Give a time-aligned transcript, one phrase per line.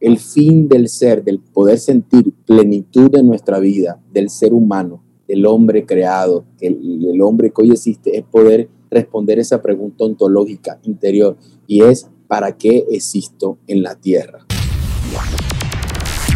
[0.00, 5.44] el fin del ser, del poder sentir plenitud de nuestra vida, del ser humano, del
[5.46, 11.36] hombre creado, el, el hombre que hoy existe, es poder responder esa pregunta ontológica interior
[11.66, 14.46] y es ¿para qué existo en la tierra?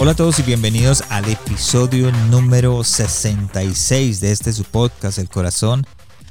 [0.00, 5.84] Hola a todos y bienvenidos al episodio número 66 de este su podcast, El Corazón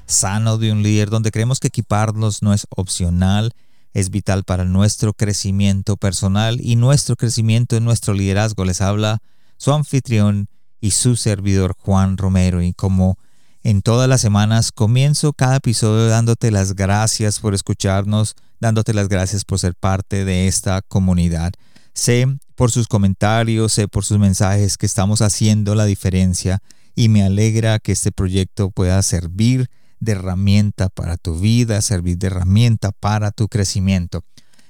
[0.06, 3.52] Sano de un Líder, donde creemos que equiparnos no es opcional,
[3.94, 8.64] es vital para nuestro crecimiento personal y nuestro crecimiento en nuestro liderazgo.
[8.64, 9.20] Les habla
[9.58, 10.48] su anfitrión
[10.80, 13.18] y su servidor Juan Romero y como
[13.64, 19.44] en todas las semanas comienzo cada episodio dándote las gracias por escucharnos, dándote las gracias
[19.44, 21.52] por ser parte de esta comunidad.
[21.94, 26.60] Sé por sus comentarios, por sus mensajes que estamos haciendo la diferencia
[26.96, 29.70] y me alegra que este proyecto pueda servir
[30.00, 34.24] de herramienta para tu vida, servir de herramienta para tu crecimiento.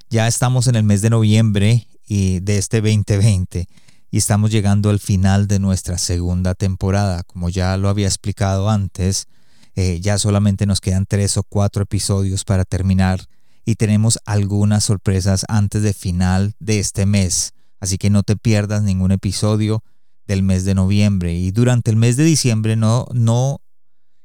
[0.09, 3.69] Ya estamos en el mes de noviembre y de este 2020
[4.11, 7.23] y estamos llegando al final de nuestra segunda temporada.
[7.23, 9.27] Como ya lo había explicado antes,
[9.77, 13.21] eh, ya solamente nos quedan tres o cuatro episodios para terminar
[13.63, 17.53] y tenemos algunas sorpresas antes de final de este mes.
[17.79, 19.83] Así que no te pierdas ningún episodio
[20.25, 21.33] del mes de noviembre.
[21.33, 23.61] Y durante el mes de diciembre no, no,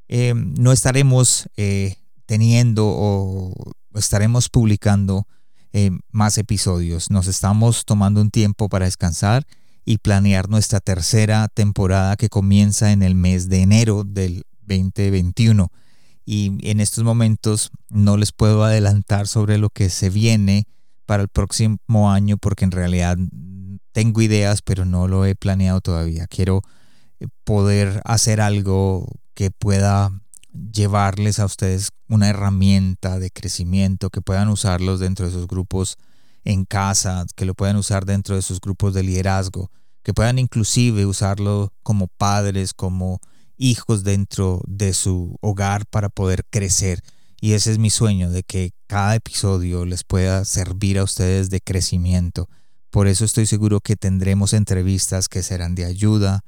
[0.09, 3.53] eh, no estaremos eh, teniendo o
[3.95, 5.27] estaremos publicando
[5.73, 7.11] eh, más episodios.
[7.11, 9.47] Nos estamos tomando un tiempo para descansar
[9.85, 15.71] y planear nuestra tercera temporada que comienza en el mes de enero del 2021
[16.25, 20.67] y en estos momentos no les puedo adelantar sobre lo que se viene
[21.07, 23.17] para el próximo año porque en realidad
[23.93, 26.27] tengo ideas pero no lo he planeado todavía.
[26.27, 26.63] Quiero
[27.21, 30.11] eh, poder hacer algo que pueda
[30.53, 35.97] llevarles a ustedes una herramienta de crecimiento, que puedan usarlos dentro de sus grupos
[36.45, 39.71] en casa, que lo puedan usar dentro de sus grupos de liderazgo,
[40.03, 43.21] que puedan inclusive usarlo como padres, como
[43.57, 47.01] hijos dentro de su hogar para poder crecer.
[47.45, 51.61] Y ese es mi sueño, de que cada episodio les pueda servir a ustedes de
[51.61, 52.49] crecimiento.
[52.89, 56.45] Por eso estoy seguro que tendremos entrevistas que serán de ayuda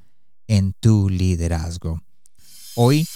[0.47, 2.01] en tu liderazgo.
[2.77, 3.09] Hoy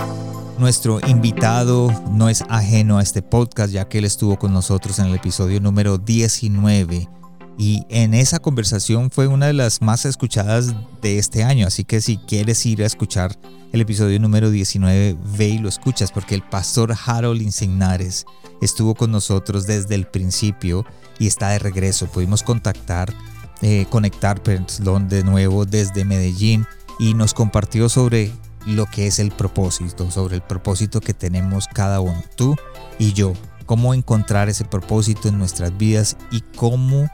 [0.59, 5.07] nuestro invitado no es ajeno a este podcast ya que él estuvo con nosotros en
[5.07, 7.09] el episodio número 19
[7.59, 12.01] y en esa conversación fue una de las más escuchadas de este año, así que
[12.01, 13.37] si quieres ir a escuchar
[13.73, 18.27] el episodio número 19, ve y lo escuchas porque el pastor Harold Insignares
[18.63, 20.87] estuvo con nosotros desde el principio
[21.19, 22.07] y está de regreso.
[22.07, 23.13] Pudimos contactar,
[23.61, 26.65] eh, conectar perdón, de nuevo desde Medellín
[27.01, 28.31] y nos compartió sobre
[28.67, 32.55] lo que es el propósito, sobre el propósito que tenemos cada uno, tú
[33.01, 33.33] y yo,
[33.67, 37.11] cómo encontrar ese propósito en nuestras vidas y cómo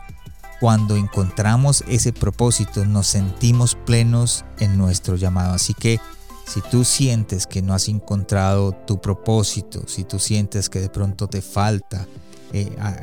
[0.64, 5.52] cuando encontramos ese propósito nos sentimos plenos en nuestro llamado.
[5.52, 6.00] Así que
[6.46, 11.28] si tú sientes que no has encontrado tu propósito, si tú sientes que de pronto
[11.28, 12.08] te falta,
[12.54, 12.96] eh, ah,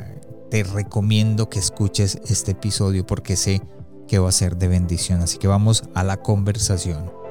[0.50, 3.62] te recomiendo que escuches este episodio porque sé
[4.08, 5.22] que va a ser de bendición.
[5.22, 7.21] Así que vamos a la conversación.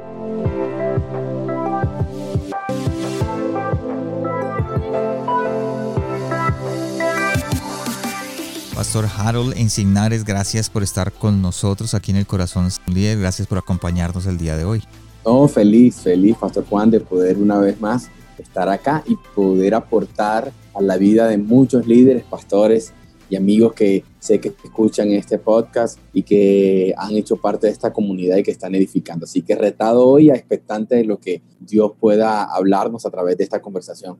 [8.91, 13.19] Pastor Harold Insignares, gracias por estar con nosotros aquí en el Corazón Líder.
[13.19, 14.84] Gracias por acompañarnos el día de hoy.
[15.25, 20.52] No, feliz, feliz, Pastor Juan, de poder una vez más estar acá y poder aportar
[20.74, 22.91] a la vida de muchos líderes, pastores
[23.29, 27.93] y amigos que sé que escuchan este podcast y que han hecho parte de esta
[27.93, 29.23] comunidad y que están edificando.
[29.23, 33.46] Así que retado hoy a expectante de lo que Dios pueda hablarnos a través de
[33.46, 34.17] esta conversación.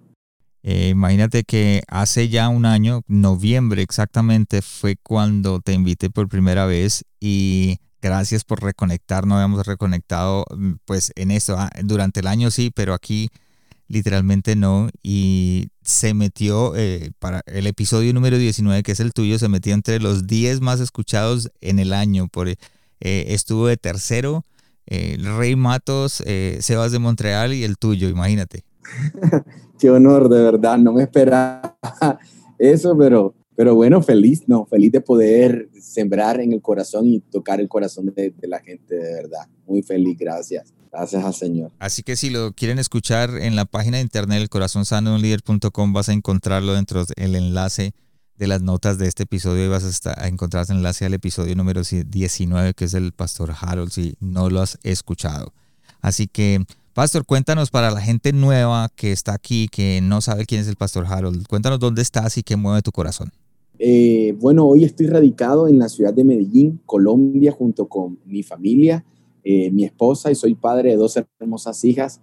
[0.64, 6.66] Eh, imagínate que hace ya un año, noviembre exactamente, fue cuando te invité por primera
[6.66, 9.28] vez y Gracias por reconectar.
[9.28, 11.56] No habíamos reconectado mm, pues en eso.
[11.58, 13.30] Ah, durante el año sí, pero aquí
[13.88, 14.90] literalmente no.
[15.04, 19.74] Y se metió eh, para el episodio número 19, que es el tuyo, se metió
[19.74, 22.28] entre los 10 más escuchados en el año.
[22.28, 22.58] Por, eh,
[23.00, 24.46] estuvo de tercero.
[24.88, 26.24] Eh, Rey Matos,
[26.60, 28.64] Sebas de Montreal y el tuyo, imagínate.
[29.82, 30.78] Qué honor, de verdad.
[30.78, 31.76] No me esperaba
[32.60, 37.60] eso, pero Pero bueno, feliz, no, feliz de poder sembrar en el corazón y tocar
[37.60, 39.48] el corazón de, la gente, de verdad.
[39.66, 40.72] Muy feliz, gracias.
[40.92, 41.72] Gracias al Señor.
[41.80, 44.50] Así que si lo quieren escuchar en la página de internet, el
[45.94, 47.94] vas a encontrarlo dentro del enlace
[48.38, 51.82] de las notas de este episodio y vas a, encontrar el enlace al episodio número
[51.82, 55.54] 19, que es el Pastor Harold, si no lo has escuchado.
[56.02, 60.60] Así que, Pastor, cuéntanos para la gente nueva que está aquí, que no sabe quién
[60.60, 63.32] es el Pastor Harold, cuéntanos dónde estás y qué mueve tu corazón.
[63.80, 69.06] Eh, bueno, hoy estoy radicado en la ciudad de Medellín, Colombia, junto con mi familia,
[69.46, 72.20] eh, mi esposa y soy padre de dos hermosas hijas,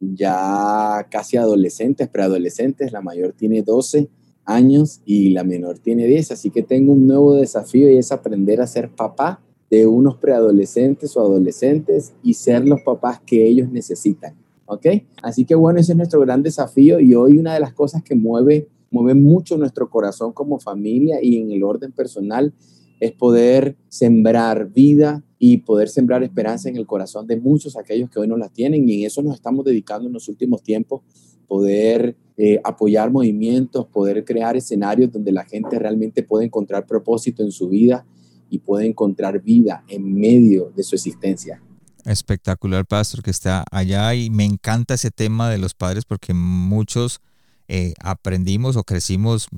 [0.00, 2.92] ya casi adolescentes, preadolescentes.
[2.92, 4.10] La mayor tiene 12
[4.44, 8.60] años y la menor tiene 10, así que tengo un nuevo desafío y es aprender
[8.60, 9.40] a ser papá
[9.70, 14.34] de unos preadolescentes o adolescentes y ser los papás que ellos necesitan.
[14.66, 14.86] ¿Ok?
[15.22, 18.14] Así que bueno, ese es nuestro gran desafío y hoy una de las cosas que
[18.14, 22.52] mueve mueve mucho nuestro corazón como familia y en el orden personal
[23.00, 28.20] es poder sembrar vida y poder sembrar esperanza en el corazón de muchos aquellos que
[28.20, 31.02] hoy no la tienen y en eso nos estamos dedicando en los últimos tiempos,
[31.48, 37.50] poder eh, apoyar movimientos, poder crear escenarios donde la gente realmente puede encontrar propósito en
[37.50, 38.06] su vida
[38.50, 41.62] y puede encontrar vida en medio de su existencia.
[42.04, 47.20] Espectacular, pastor, que está allá y me encanta ese tema de los padres porque muchos
[47.66, 49.48] eh, aprendimos o crecimos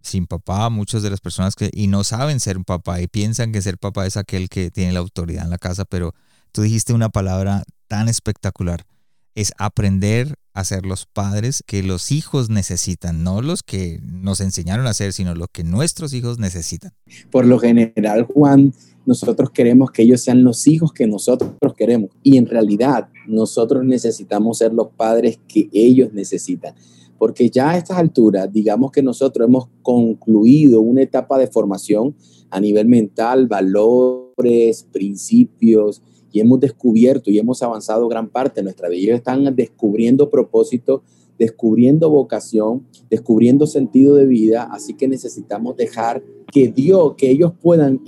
[0.00, 3.52] sin papá, muchas de las personas que y no saben ser un papá y piensan
[3.52, 6.14] que ser papá es aquel que tiene la autoridad en la casa, pero
[6.52, 8.84] tú dijiste una palabra tan espectacular,
[9.34, 14.86] es aprender a ser los padres que los hijos necesitan, no los que nos enseñaron
[14.86, 16.92] a ser, sino lo que nuestros hijos necesitan.
[17.30, 18.72] Por lo general, Juan,
[19.04, 24.58] nosotros queremos que ellos sean los hijos que nosotros queremos y en realidad nosotros necesitamos
[24.58, 26.74] ser los padres que ellos necesitan
[27.18, 32.14] porque ya a estas alturas, digamos que nosotros hemos concluido una etapa de formación
[32.50, 36.02] a nivel mental, valores, principios,
[36.34, 39.02] y hemos descubierto y hemos avanzado gran parte de nuestra vida.
[39.02, 41.04] Ellos están descubriendo propósito,
[41.38, 48.00] descubriendo vocación, descubriendo sentido de vida, así que necesitamos dejar que Dios, que ellos puedan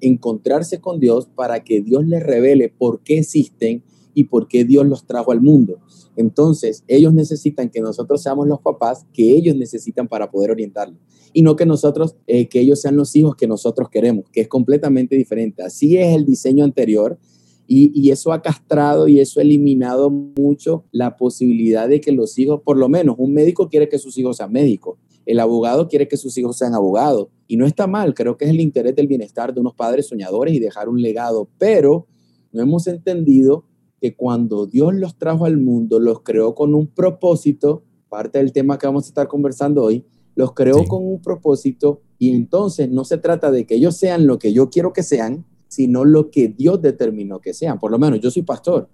[0.00, 3.84] encontrarse con Dios para que Dios les revele por qué existen
[4.14, 5.78] y por qué Dios los trajo al mundo.
[6.16, 10.98] Entonces, ellos necesitan que nosotros seamos los papás que ellos necesitan para poder orientarlos
[11.32, 14.48] y no que nosotros, eh, que ellos sean los hijos que nosotros queremos, que es
[14.48, 15.62] completamente diferente.
[15.62, 17.16] Así es el diseño anterior
[17.72, 22.36] y, y, eso ha castrado y eso ha eliminado mucho la posibilidad de que los
[22.36, 26.08] hijos, por lo menos un médico quiere que sus hijos sean médicos, el abogado quiere
[26.08, 29.06] que sus hijos sean abogados y no está mal, creo que es el interés del
[29.06, 32.08] bienestar de unos padres soñadores y dejar un legado, pero
[32.50, 33.66] no hemos entendido
[34.00, 38.78] que cuando Dios los trajo al mundo, los creó con un propósito, parte del tema
[38.78, 43.18] que vamos a estar conversando hoy, los creó con un propósito y entonces no se
[43.18, 46.82] trata de que ellos sean lo que yo quiero que sean, sino lo que Dios
[46.82, 47.78] determinó que sean.
[47.78, 48.88] Por lo menos yo soy pastor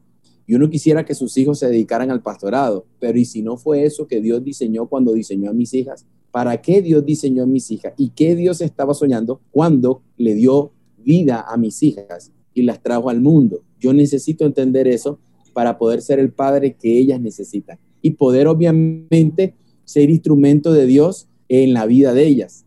[0.47, 3.85] y uno quisiera que sus hijos se dedicaran al pastorado, pero ¿y si no fue
[3.85, 6.07] eso que Dios diseñó cuando diseñó a mis hijas?
[6.31, 7.95] ¿Para qué Dios diseñó a mis hijas?
[7.97, 13.09] ¿Y qué Dios estaba soñando cuando le dio vida a mis hijas y las trajo
[13.11, 13.63] al mundo?
[13.81, 15.19] Yo necesito entender eso
[15.53, 21.29] para poder ser el padre que ellas necesitan y poder obviamente ser instrumento de Dios
[21.49, 22.67] en la vida de ellas.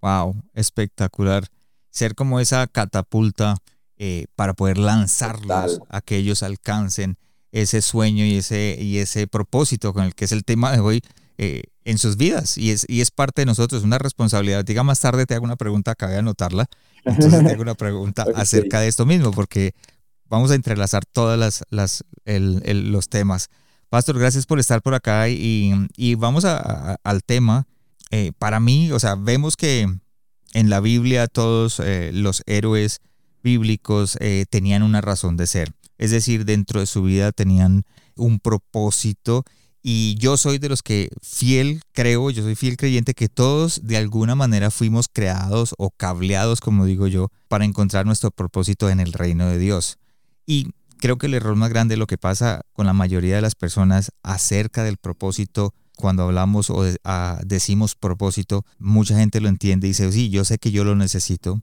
[0.00, 1.44] Wow, espectacular.
[1.92, 3.58] Ser como esa catapulta
[3.96, 7.18] eh, para poder lanzarlos a que ellos alcancen
[7.52, 11.02] ese sueño y ese, y ese propósito con el que es el tema de hoy
[11.38, 12.58] eh, en sus vidas.
[12.58, 14.64] Y es, y es parte de nosotros, una responsabilidad.
[14.64, 16.66] Diga más tarde, te hago una pregunta, acabé de anotarla.
[17.04, 19.74] Entonces te hago una pregunta acerca de esto mismo, porque
[20.28, 23.50] vamos a entrelazar todos las, las, los temas.
[23.90, 27.66] Pastor, gracias por estar por acá y, y vamos a, al tema.
[28.10, 29.86] Eh, para mí, o sea, vemos que
[30.52, 33.00] en la Biblia todos eh, los héroes
[33.42, 35.72] bíblicos eh, tenían una razón de ser.
[35.98, 37.84] Es decir, dentro de su vida tenían
[38.16, 39.44] un propósito
[39.82, 43.96] y yo soy de los que fiel creo, yo soy fiel creyente que todos de
[43.96, 49.12] alguna manera fuimos creados o cableados, como digo yo, para encontrar nuestro propósito en el
[49.12, 49.98] reino de Dios.
[50.46, 50.68] Y
[50.98, 54.12] creo que el error más grande, lo que pasa con la mayoría de las personas
[54.22, 56.82] acerca del propósito, cuando hablamos o
[57.44, 61.62] decimos propósito, mucha gente lo entiende y dice, sí, yo sé que yo lo necesito,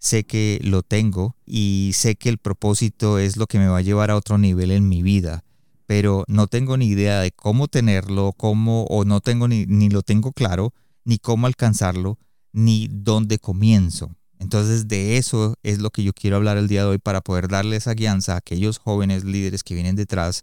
[0.00, 3.82] sé que lo tengo y sé que el propósito es lo que me va a
[3.82, 5.44] llevar a otro nivel en mi vida,
[5.86, 10.02] pero no tengo ni idea de cómo tenerlo, cómo, o no tengo ni, ni lo
[10.02, 10.74] tengo claro,
[11.04, 12.18] ni cómo alcanzarlo,
[12.52, 14.16] ni dónde comienzo.
[14.40, 17.46] Entonces de eso es lo que yo quiero hablar el día de hoy para poder
[17.46, 20.42] darle esa guianza a aquellos jóvenes líderes que vienen detrás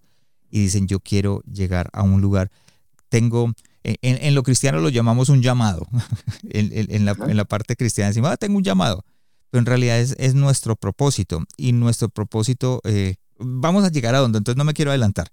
[0.50, 2.50] y dicen yo quiero llegar a un lugar.
[3.14, 3.54] Tengo
[3.84, 5.86] en, lo cristiano lo llamamos un llamado.
[6.50, 9.04] en, la, parte cristiana decimos, ah, tengo un llamado.
[9.50, 11.44] Pero en realidad es, nuestro propósito.
[11.58, 15.28] Y nuestro propósito, eh, vamos a llegar a donde, entonces no me quiero adelantar.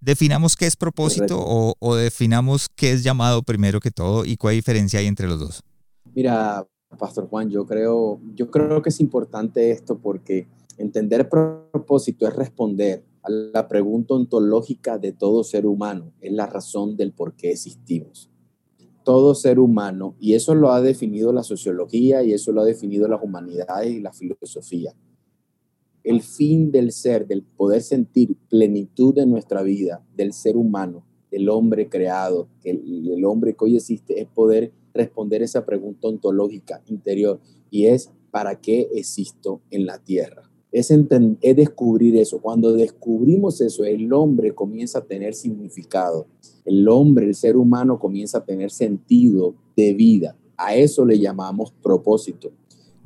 [0.00, 4.54] Definamos qué es propósito o, o, definamos qué es llamado primero que todo y cuál
[4.54, 5.64] diferencia hay entre los dos.
[6.14, 6.64] Mira,
[6.98, 10.46] Pastor Juan, yo creo, yo creo que es importante esto porque
[10.76, 17.12] entender propósito es responder la pregunta ontológica de todo ser humano, es la razón del
[17.12, 18.30] por qué existimos.
[19.04, 23.08] Todo ser humano, y eso lo ha definido la sociología y eso lo ha definido
[23.08, 24.94] las humanidades y la filosofía,
[26.04, 31.48] el fin del ser, del poder sentir plenitud de nuestra vida, del ser humano, del
[31.48, 37.40] hombre creado, el, el hombre que hoy existe, es poder responder esa pregunta ontológica interior
[37.70, 40.47] y es, ¿para qué existo en la tierra?
[40.70, 42.40] Es, es descubrir eso.
[42.40, 46.26] Cuando descubrimos eso, el hombre comienza a tener significado.
[46.64, 50.36] El hombre, el ser humano comienza a tener sentido de vida.
[50.56, 52.50] A eso le llamamos propósito.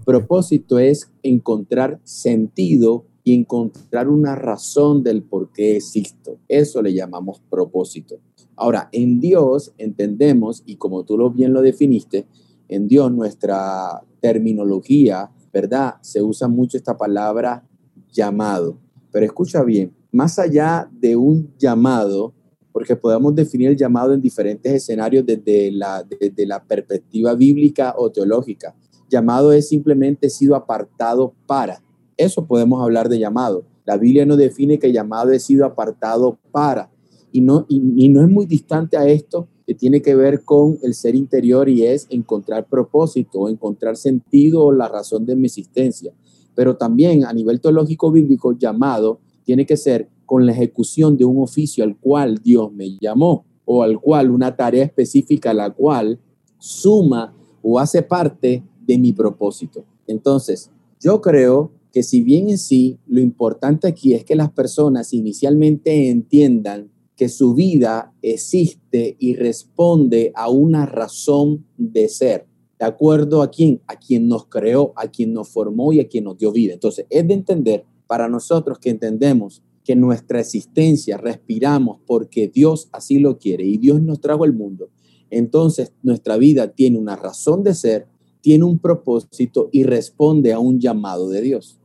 [0.04, 6.38] Propósito es encontrar sentido y encontrar una razón del por qué existo.
[6.48, 8.18] Eso le llamamos propósito.
[8.56, 12.26] Ahora, en Dios entendemos, y como tú lo bien lo definiste,
[12.68, 15.94] en Dios nuestra terminología, ¿verdad?
[16.00, 17.66] Se usa mucho esta palabra
[18.12, 18.78] llamado.
[19.10, 22.34] Pero escucha bien, más allá de un llamado,
[22.72, 28.10] porque podemos definir el llamado en diferentes escenarios desde la, desde la perspectiva bíblica o
[28.10, 28.74] teológica.
[29.10, 31.82] Llamado es simplemente sido apartado para.
[32.16, 33.66] Eso podemos hablar de llamado.
[33.84, 36.90] La Biblia nos define que llamado es sido apartado para.
[37.30, 40.94] Y no, y, no es muy distante a esto que tiene que ver con el
[40.94, 46.12] ser interior y es encontrar propósito, encontrar sentido o la razón de mi existencia.
[46.54, 51.42] Pero también a nivel teológico bíblico, llamado tiene que ser con la ejecución de un
[51.42, 56.18] oficio al cual Dios me llamó o al cual una tarea específica la cual
[56.58, 59.84] suma o hace parte de mi propósito.
[60.06, 65.12] Entonces, yo creo que si bien en sí lo importante aquí es que las personas
[65.12, 72.46] inicialmente entiendan que su vida existe y responde a una razón de ser,
[72.78, 76.24] de acuerdo a quién, a quien nos creó, a quien nos formó y a quien
[76.24, 76.74] nos dio vida.
[76.74, 83.18] Entonces, es de entender para nosotros que entendemos que nuestra existencia respiramos porque Dios así
[83.18, 84.90] lo quiere y Dios nos trajo al mundo.
[85.30, 88.06] Entonces, nuestra vida tiene una razón de ser
[88.42, 91.78] tiene un propósito y responde a un llamado de Dios.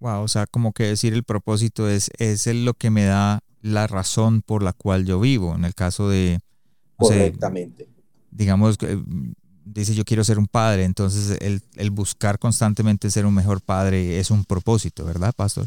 [0.00, 3.86] Wow, o sea, como que decir el propósito es, es lo que me da la
[3.86, 5.54] razón por la cual yo vivo.
[5.54, 6.38] En el caso de...
[6.96, 7.88] Correctamente.
[8.30, 8.78] digamos,
[9.64, 14.20] dice yo quiero ser un padre, entonces el, el, buscar constantemente ser un mejor padre
[14.20, 15.66] es un propósito, ¿verdad, pastor?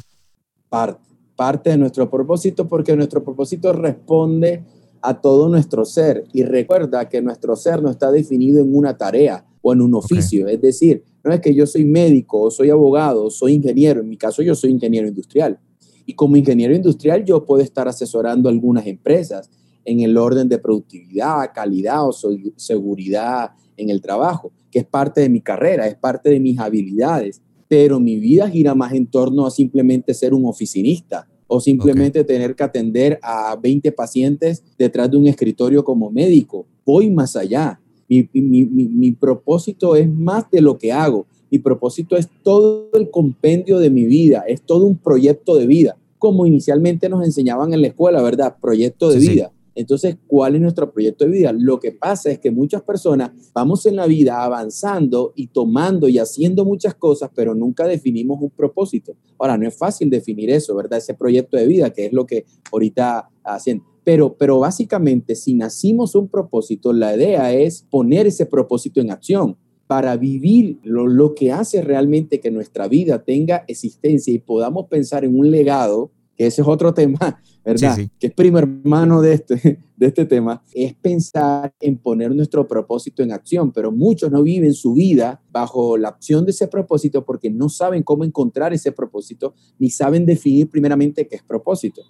[0.69, 1.01] Parte,
[1.35, 4.63] parte de nuestro propósito porque nuestro propósito responde
[5.01, 9.45] a todo nuestro ser y recuerda que nuestro ser no está definido en una tarea,
[9.61, 10.47] o en un oficio.
[10.47, 14.01] Es decir, no es que yo soy médico o soy abogado o soy ingeniero.
[14.01, 15.59] En mi caso, yo soy ingeniero industrial.
[16.07, 19.51] Y como ingeniero industrial, yo puedo estar asesorando algunas empresas
[19.85, 22.11] en el orden de productividad, calidad o
[22.55, 27.43] seguridad en el trabajo, que es parte de mi carrera, es parte de mis habilidades.
[27.67, 32.55] Pero mi vida gira más en torno a simplemente ser un oficinista o simplemente tener
[32.55, 36.65] que atender a 20 pacientes detrás de un escritorio como médico.
[36.83, 41.27] Voy más allá mi, propósito es más de lo que hago.
[41.51, 45.97] Mi propósito es todo el compendio de mi vida, es todo un proyecto de vida,
[46.19, 48.55] como inicialmente nos enseñaban en la escuela, ¿verdad?
[48.59, 49.51] Proyecto de vida.
[49.77, 51.53] Entonces, ¿cuál es nuestro proyecto de vida?
[51.53, 56.17] Lo que pasa es que muchas personas vamos en la vida avanzando y tomando y
[56.17, 59.13] haciendo muchas cosas, pero nunca definimos un propósito.
[59.37, 60.97] Ahora, no es fácil definir eso, ¿verdad?
[60.97, 63.83] Ese proyecto de vida, que es lo que ahorita hacen.
[64.03, 69.57] Pero, pero básicamente, si nacimos un propósito, la idea es poner ese propósito en acción
[69.87, 75.37] para vivir lo, que hace realmente que nuestra vida tenga existencia y podamos pensar en
[75.39, 77.97] un legado, que ese es otro tema, ¿verdad?
[78.19, 83.23] Que es primer hermano de este, de este tema, es pensar en poner nuestro propósito
[83.23, 87.49] en acción, pero muchos no viven su vida bajo la opción de ese propósito porque
[87.49, 92.03] no saben cómo encontrar ese propósito, ni saben definir primeramente qué es propósito.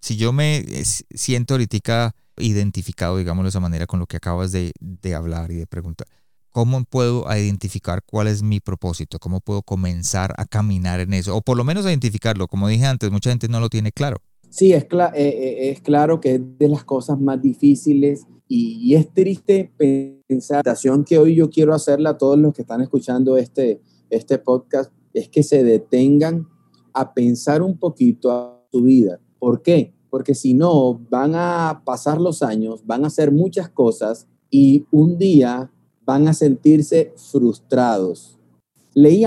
[0.00, 4.52] Si yo me eh, siento ahorita identificado, digamos de esa manera, con lo que acabas
[4.52, 4.72] de,
[5.14, 6.06] hablar y de preguntar,
[6.52, 9.18] ¿cómo puedo identificar cuál es mi propósito?
[9.18, 11.36] ¿Cómo puedo comenzar a caminar en eso?
[11.36, 12.46] O por lo menos identificarlo.
[12.46, 14.18] Como dije antes, mucha gente no lo tiene claro.
[14.50, 19.10] Sí, es, eh, eh, es claro que es de las cosas más difíciles y, es
[19.12, 19.72] triste
[20.28, 23.80] pensar, la que hoy yo quiero hacerle a todos los que están escuchando este,
[24.10, 26.46] este podcast, es que se detengan
[26.92, 29.18] a pensar un poquito a su vida.
[29.38, 29.94] ¿Por qué?
[30.12, 35.16] porque si no, van a pasar los años, van a hacer muchas cosas y un
[35.16, 35.72] día
[36.04, 38.38] van a sentirse frustrados.
[38.94, 39.24] Leí,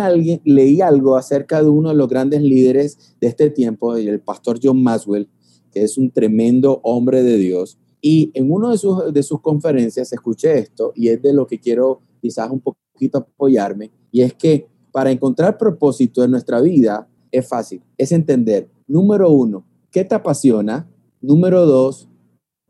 [0.81, 5.27] algo acerca de uno de los grandes líderes de este tiempo, el pastor John Maswell,
[5.71, 7.79] que es un tremendo hombre de Dios.
[8.01, 11.59] Y en una de sus, de sus conferencias escuché esto y es de lo que
[11.59, 13.91] quiero quizás un poquito apoyarme.
[14.11, 19.65] Y es que para encontrar propósito en nuestra vida es fácil, es entender, número uno,
[19.91, 20.87] ¿qué te apasiona?
[21.21, 22.07] Número dos,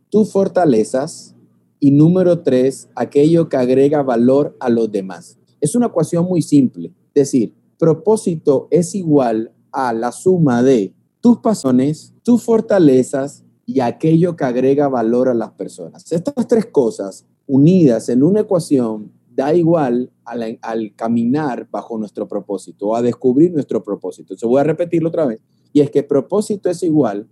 [0.10, 1.35] tus fortalezas.
[1.80, 5.38] Y número tres, aquello que agrega valor a los demás.
[5.62, 6.94] Es una ecuación muy simple.
[7.14, 14.36] Es decir, propósito es igual a la suma de tus pasiones, tus fortalezas y aquello
[14.36, 16.12] que agrega valor a las personas.
[16.12, 22.96] Estas tres cosas unidas en una ecuación da igual al, caminar bajo nuestro propósito o
[22.96, 24.34] a descubrir nuestro propósito.
[24.34, 25.42] Entonces voy a repetirlo otra vez.
[25.74, 27.28] Y es que propósito es igual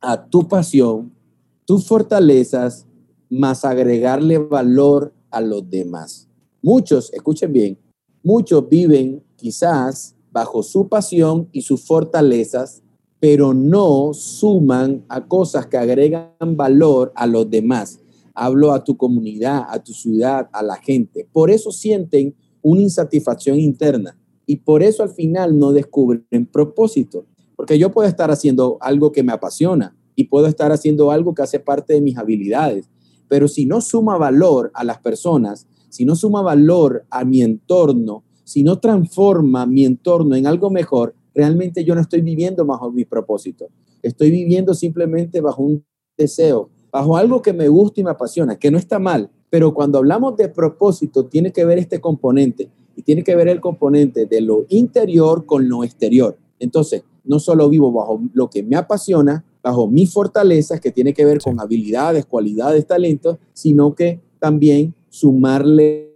[0.00, 1.12] a tu pasión,
[1.66, 2.86] tus fortalezas,
[3.32, 6.28] más agregarle valor a los demás.
[6.62, 7.78] Muchos, escuchen bien,
[8.22, 12.82] muchos viven quizás bajo su pasión y sus fortalezas,
[13.18, 18.02] pero no suman a cosas que agregan valor a los demás
[18.34, 21.28] hablo a tu comunidad, a tu ciudad, a la gente.
[21.32, 27.26] Por eso sienten una insatisfacción interna y por eso al final no descubren propósito.
[27.56, 31.42] Porque yo puedo estar haciendo algo que me apasiona y puedo estar haciendo algo que
[31.42, 32.88] hace parte de mis habilidades,
[33.32, 38.24] pero si no suma valor a las personas, si no suma valor a mi entorno,
[38.44, 43.06] si no transforma mi entorno en algo mejor, realmente yo no estoy viviendo bajo mi
[43.06, 43.68] propósito.
[44.02, 45.82] Estoy viviendo simplemente bajo un
[46.14, 49.96] deseo, bajo algo que me gusta y me apasiona, que no está mal, pero cuando
[49.96, 54.42] hablamos de propósito tiene que ver este componente y tiene que ver el componente de
[54.42, 56.36] lo interior con lo exterior.
[56.58, 61.24] Entonces, no solo vivo bajo lo que me apasiona, bajo mis fortalezas, que tiene que
[61.24, 66.14] ver con habilidades, cualidades, talentos, sino que también sumarle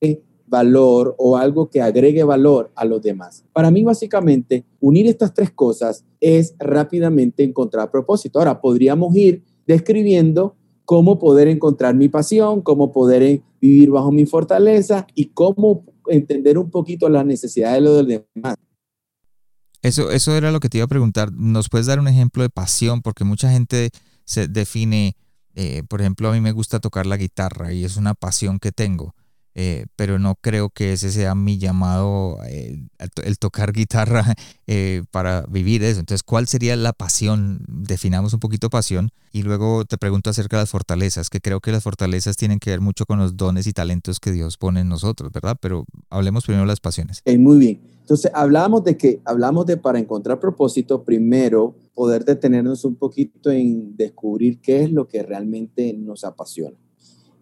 [0.48, 3.44] valor o algo que agregue valor a los demás.
[3.52, 8.38] Para mí, básicamente, unir estas tres cosas es rápidamente encontrar propósito.
[8.38, 10.54] Ahora, podríamos ir describiendo
[10.85, 16.70] cómo poder encontrar mi pasión, cómo poder vivir bajo mi fortaleza y cómo entender un
[16.70, 18.56] poquito las necesidades de los demás.
[19.87, 21.31] Eso, eso era lo que te iba a preguntar.
[21.33, 23.03] ¿Nos puedes dar un ejemplo de pasión?
[23.03, 23.90] Porque mucha gente
[24.25, 25.16] se define,
[25.55, 28.72] eh, por ejemplo, a mí me gusta tocar la guitarra y es una pasión que
[28.72, 29.14] tengo.
[29.59, 32.79] Eh, pero no creo que ese sea mi llamado, eh,
[33.25, 34.23] el tocar guitarra
[34.66, 36.01] eh, para vivir eso.
[36.01, 37.61] Entonces, ¿cuál sería la pasión?
[37.66, 41.73] Definamos un poquito pasión y luego te pregunto acerca de las fortalezas, que creo que
[41.73, 44.90] las fortalezas tienen que ver mucho con los dones y talentos que Dios pone en
[44.90, 45.57] nosotros, ¿verdad?
[45.59, 47.23] Pero hablemos primero de las pasiones.
[47.38, 47.81] muy bien.
[48.01, 53.97] Entonces, hablamos de que, hablamos de para encontrar propósito, primero poder detenernos un poquito en
[53.97, 56.77] descubrir qué es lo que realmente nos apasiona.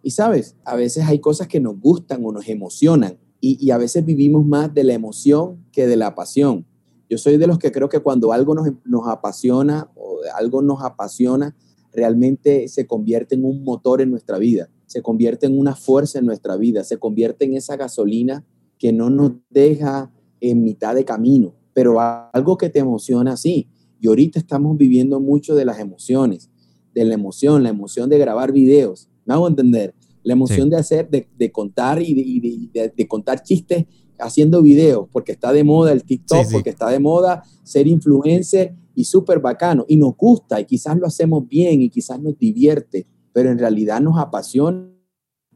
[0.05, 4.05] Y sabes, a veces hay cosas que nos gustan o nos emocionan y, a veces
[4.05, 6.67] vivimos más de la emoción que de la pasión.
[7.09, 10.83] Yo soy de los que creo que cuando algo nos, nos apasiona o algo nos
[10.83, 11.57] apasiona,
[11.91, 16.27] realmente se convierte en un motor en nuestra vida, se convierte en una fuerza en
[16.27, 18.45] nuestra vida, se convierte en esa gasolina
[18.79, 23.71] que no nos deja en mitad de camino, pero algo que te emociona, sí.
[24.01, 26.51] Y ahorita estamos viviendo mucho de las emociones,
[26.95, 29.95] de la emoción, la emoción de grabar videos, me hago entender.
[30.23, 33.85] La emoción de hacer, de, contar y, de, contar chistes
[34.19, 39.05] haciendo videos, porque está de moda el TikTok, porque está de moda ser influencer y
[39.05, 39.85] súper bacano.
[39.87, 44.01] Y nos gusta y quizás lo hacemos bien y quizás nos divierte, pero en realidad
[44.01, 44.91] nos apasiona.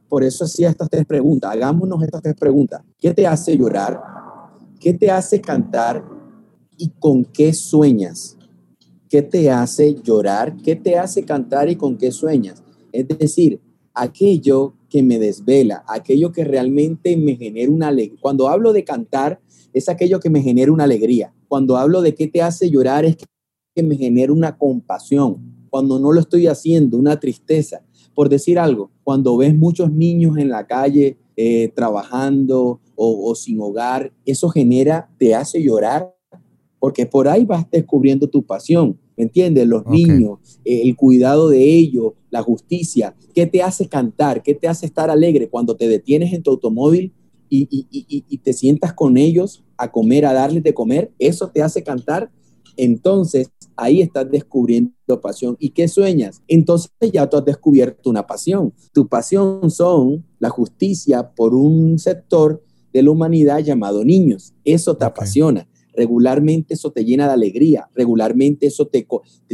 [0.08, 1.50] Por eso hacía estas tres preguntas.
[1.50, 2.82] Hagámonos estas tres preguntas.
[2.98, 4.00] ¿Qué te hace llorar?
[4.80, 6.04] ¿Qué te hace cantar?
[6.76, 8.36] ¿Y con qué sueñas?
[9.08, 10.56] ¿Qué te hace llorar?
[10.56, 12.62] ¿Qué te hace cantar y con qué sueñas?
[12.92, 13.60] Es decir,
[13.94, 18.18] aquello que me desvela, aquello que realmente me genera una alegría.
[18.20, 19.40] Cuando hablo de cantar,
[19.72, 21.34] es aquello que me genera una alegría.
[21.48, 23.16] Cuando hablo de qué te hace llorar, es
[23.74, 25.66] que me genera una compasión.
[25.70, 27.82] Cuando no lo estoy haciendo, una tristeza.
[28.14, 33.60] Por decir algo, cuando ves muchos niños en la calle eh, trabajando o, o sin
[33.60, 36.16] hogar, eso genera, te hace llorar,
[36.80, 39.66] porque por ahí vas descubriendo tu pasión ¿me entiendes?
[39.66, 43.14] Los niños, eh, el cuidado de ellos, la justicia.
[43.34, 44.42] ¿Qué te hace cantar?
[44.42, 47.12] ¿Qué te hace estar alegre cuando te detienes en tu automóvil
[47.50, 51.10] y, y, te sientas con ellos a comer, a darles de comer?
[51.18, 52.30] ¿Eso te hace cantar?
[52.76, 55.56] Entonces, ahí estás descubriendo pasión.
[55.58, 56.42] ¿Y qué sueñas?
[56.46, 58.72] Entonces ya tú has descubierto una pasión.
[58.92, 64.54] Tu pasión son la justicia por un sector de la humanidad llamado niños.
[64.64, 65.67] Eso te apasiona
[65.98, 69.04] regularmente eso te llena de alegría, regularmente eso te,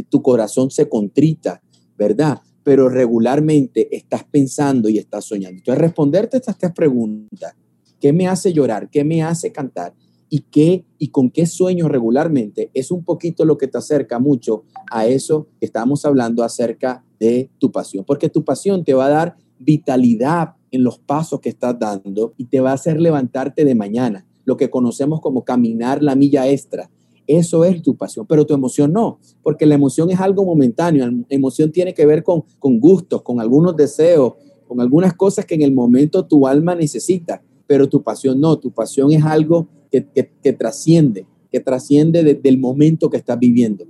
[0.09, 1.63] tu corazón se contrita,
[1.97, 2.39] ¿verdad?
[2.63, 5.57] Pero regularmente estás pensando y estás soñando.
[5.57, 7.55] Entonces, responderte estas tres preguntas,
[7.99, 8.91] ¿qué me hace llorar?
[8.91, 9.95] ¿Qué me hace cantar?
[10.29, 12.69] ¿Y qué y con qué sueño regularmente?
[12.75, 17.49] Es un poquito lo que te acerca mucho a eso que estamos hablando acerca de
[17.57, 21.79] tu pasión, porque tu pasión te va a dar vitalidad en los pasos que estás
[21.79, 26.15] dando y te va a hacer levantarte de mañana, lo que conocemos como caminar la
[26.15, 26.89] milla extra.
[27.27, 31.07] Eso es tu pasión, pero tu emoción no, porque la emoción es algo momentáneo.
[31.07, 34.33] La emoción tiene que ver con, con gustos, con algunos deseos,
[34.67, 38.71] con algunas cosas que en el momento tu alma necesita, pero tu pasión no, tu
[38.71, 40.05] pasión es algo que,
[40.41, 43.85] que, trasciende, que trasciende desde el momento que estás viviendo.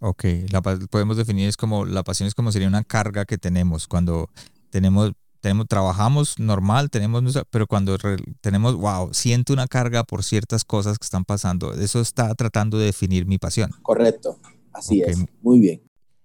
[0.00, 3.86] Ok, la, podemos definir es como, la pasión es como sería una carga que tenemos
[3.86, 4.30] cuando
[4.70, 5.12] tenemos
[5.46, 7.96] tenemos, trabajamos normal, tenemos, pero cuando
[8.40, 12.86] tenemos, wow, siento una carga por ciertas cosas que están pasando, eso está tratando de
[12.86, 13.70] definir mi pasión.
[13.82, 14.40] Correcto,
[14.72, 15.82] así es, muy bien.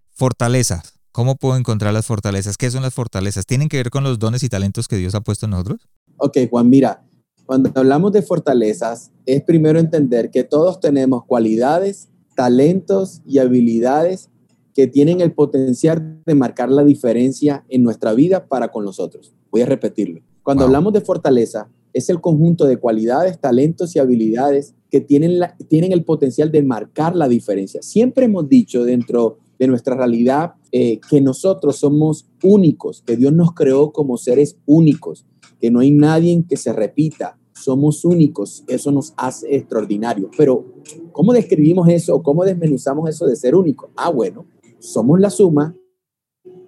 [0.09, 2.57] Fortalezas, ¿cómo puedo encontrar las fortalezas?
[2.57, 3.45] ¿Qué son las fortalezas?
[3.45, 5.87] ¿Tienen que ver con los dones y talentos que Dios ha puesto en nosotros?
[6.17, 7.05] Ok, Juan, mira,
[7.45, 14.30] cuando hablamos de fortalezas, es primero entender que todos tenemos cualidades, talentos y habilidades
[14.73, 19.33] que tienen el potencial de marcar la diferencia en nuestra vida para con los otros.
[19.51, 20.21] Voy a repetirlo.
[20.43, 25.55] Cuando hablamos de fortaleza, es el conjunto de cualidades, talentos y habilidades que tienen, la,
[25.67, 27.81] tienen el potencial de marcar la diferencia.
[27.81, 33.53] Siempre hemos dicho dentro de nuestra realidad eh, que nosotros somos únicos, que Dios nos
[33.53, 35.25] creó como seres únicos,
[35.59, 40.31] que no hay nadie que se repita, somos únicos, eso nos hace extraordinarios.
[40.35, 40.65] Pero,
[41.11, 42.23] ¿cómo describimos eso?
[42.23, 43.91] ¿Cómo desmenuzamos eso de ser único?
[43.95, 44.45] Ah, bueno,
[44.81, 45.75] somos la suma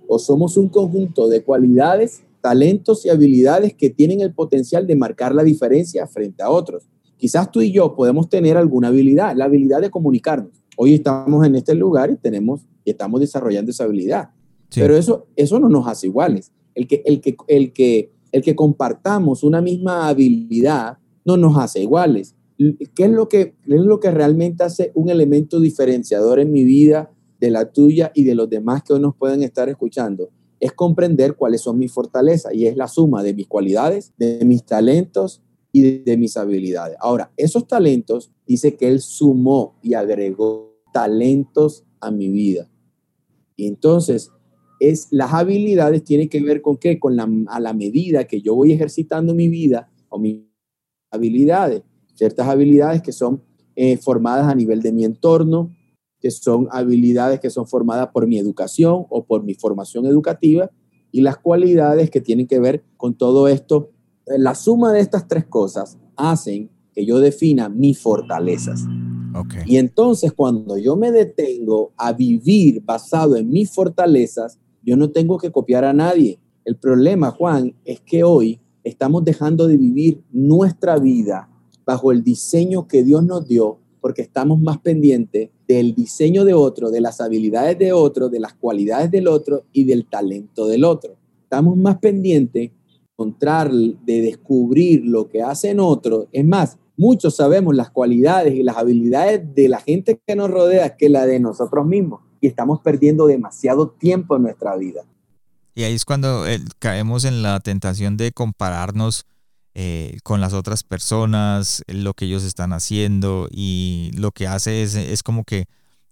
[0.08, 5.34] o somos un conjunto de cualidades, talentos y habilidades que tienen el potencial de marcar
[5.34, 6.88] la diferencia frente a otros.
[7.17, 10.52] Quizás tú y yo podemos tener alguna habilidad, la habilidad de comunicarnos.
[10.78, 14.30] Hoy estamos en este lugar y tenemos y estamos desarrollando esa habilidad.
[14.73, 16.52] Pero eso, eso no nos hace iguales.
[16.76, 21.82] El que, el, que, el, que, el que compartamos una misma habilidad no nos hace
[21.82, 22.36] iguales.
[22.58, 26.63] ¿Qué es lo que, qué es lo que realmente hace un elemento diferenciador en mi
[26.63, 27.12] vida
[27.44, 30.30] de la tuya y de los demás que hoy nos pueden estar escuchando,
[30.62, 34.64] es comprender cuáles son mis fortalezas y es la suma de mis cualidades, de mis
[34.66, 36.96] talentos y de, mis habilidades.
[37.02, 42.72] Ahora, esos talentos, dice que Él sumó y agregó talentos a mi vida.
[43.58, 44.32] Y entonces,
[44.80, 46.98] es, las habilidades tienen que ver con qué?
[46.98, 50.44] Con la, a la medida que yo voy ejercitando mi vida o mis
[51.12, 51.82] habilidades,
[52.14, 53.44] ciertas habilidades que son
[53.76, 55.76] eh, formadas a nivel de mi entorno,
[56.24, 60.72] que son habilidades que son formadas por mi educación o por mi formación educativa
[61.12, 63.92] y las cualidades que tienen que ver con todo esto.
[64.26, 68.86] La suma de estas tres cosas hacen que yo defina mis fortalezas.
[69.66, 75.38] Y entonces cuando yo me detengo a vivir basado en mis fortalezas, yo no tengo
[75.38, 76.40] que copiar a nadie.
[76.64, 81.50] El problema, Juan, es que hoy estamos dejando de vivir nuestra vida
[81.86, 86.92] bajo el diseño que Dios nos dio porque estamos más pendientes del diseño de otro,
[86.92, 91.16] de las habilidades de otro, de las cualidades del otro y del talento del otro.
[91.42, 92.74] Estamos más pendientes de
[93.13, 96.28] encontrar, de descubrir lo que hacen otros.
[96.34, 100.98] Es más, muchos sabemos las cualidades y las habilidades de la gente que nos rodea
[100.98, 105.06] que la de nosotros mismos y estamos perdiendo demasiado tiempo en nuestra vida.
[105.76, 109.26] Y ahí es cuando eh, caemos en la tentación de compararnos
[109.76, 114.96] eh, con las otras personas, lo que ellos están haciendo y lo que hace es,
[114.96, 115.66] es como que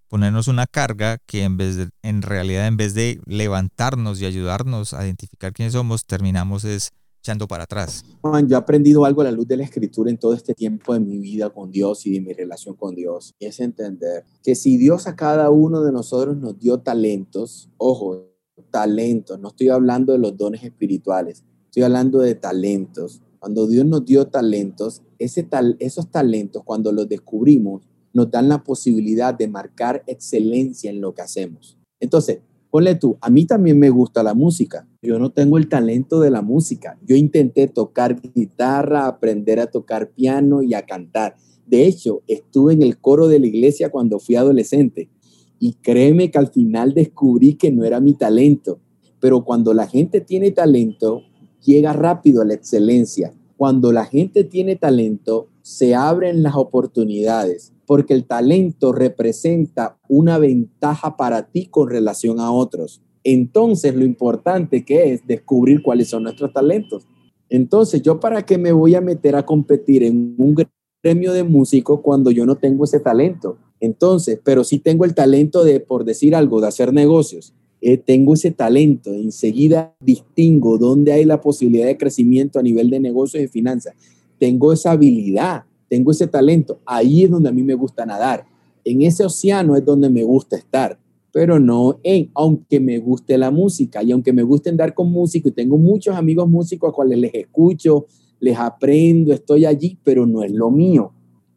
[0.08, 4.94] ponernos una carga que en vez de, en realidad en vez de levantarnos y ayudarnos
[4.94, 8.04] a identificar quiénes somos, terminamos es echando para atrás.
[8.22, 10.94] Juan, yo he aprendido algo a la luz de la escritura en todo este tiempo
[10.94, 13.36] de mi vida con Dios y de mi relación con Dios.
[13.40, 18.26] Y es entender que si Dios a cada uno de nosotros nos dio talentos, ojo,
[18.72, 23.22] talentos, no estoy hablando de los dones espirituales, estoy hablando de talentos.
[23.42, 27.82] Cuando Dios nos dio talentos, esos talentos, cuando los descubrimos,
[28.14, 31.76] nos dan la posibilidad de marcar excelencia en lo que hacemos.
[32.00, 34.88] Entonces, ponle tú, a mí también me gusta la música.
[35.02, 37.00] Yo no tengo el talento de la música.
[37.04, 41.36] Yo intenté tocar guitarra, aprender a tocar piano y a cantar.
[41.66, 45.10] De hecho, estuve en el coro de la iglesia cuando fui adolescente.
[45.58, 48.80] Y créeme que al final descubrí que no era mi talento.
[49.20, 51.24] Pero cuando la gente tiene talento,
[51.64, 53.34] llega rápido a la excelencia.
[53.58, 61.18] Cuando la gente tiene talento, se abren las oportunidades, porque el talento representa una ventaja
[61.18, 63.02] para ti con relación a otros.
[63.24, 67.06] Entonces, lo importante que es descubrir cuáles son nuestros talentos.
[67.50, 70.56] Entonces, yo para qué me voy a meter a competir en un
[71.02, 73.58] premio de músico cuando yo no tengo ese talento.
[73.80, 77.54] Entonces, pero sí tengo el talento de, por decir algo, de hacer negocios.
[77.82, 83.00] Eh, tengo ese talento, enseguida distingo dónde hay la posibilidad de crecimiento a nivel de
[83.00, 83.96] negocios y finanzas.
[84.38, 86.80] Tengo esa habilidad, tengo ese talento.
[86.86, 88.46] Ahí es donde a mí me gusta nadar.
[88.86, 91.00] En ese océano es donde me gusta estar,
[91.32, 95.50] pero no en, aunque me guste la música y aunque me guste andar con música
[95.50, 98.06] y tengo muchos amigos músicos a cuales les escucho,
[98.40, 101.14] les aprendo, estoy allí, pero no es lo mío.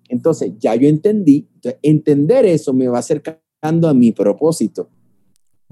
[0.09, 1.47] Entonces, ya yo entendí,
[1.83, 4.89] entender eso me va acercando a mi propósito.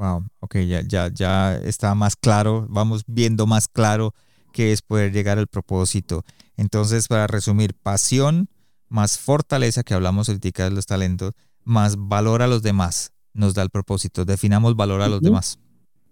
[0.02, 4.14] Wow, ok, ya, ya, ya está más claro, vamos viendo más claro
[4.52, 6.24] qué es poder llegar al propósito.
[6.56, 8.48] Entonces, para resumir, pasión
[8.88, 13.62] más fortaleza, que hablamos ahorita de los talentos, más valor a los demás, nos da
[13.62, 14.24] el propósito.
[14.24, 15.60] Definamos valor a los demás.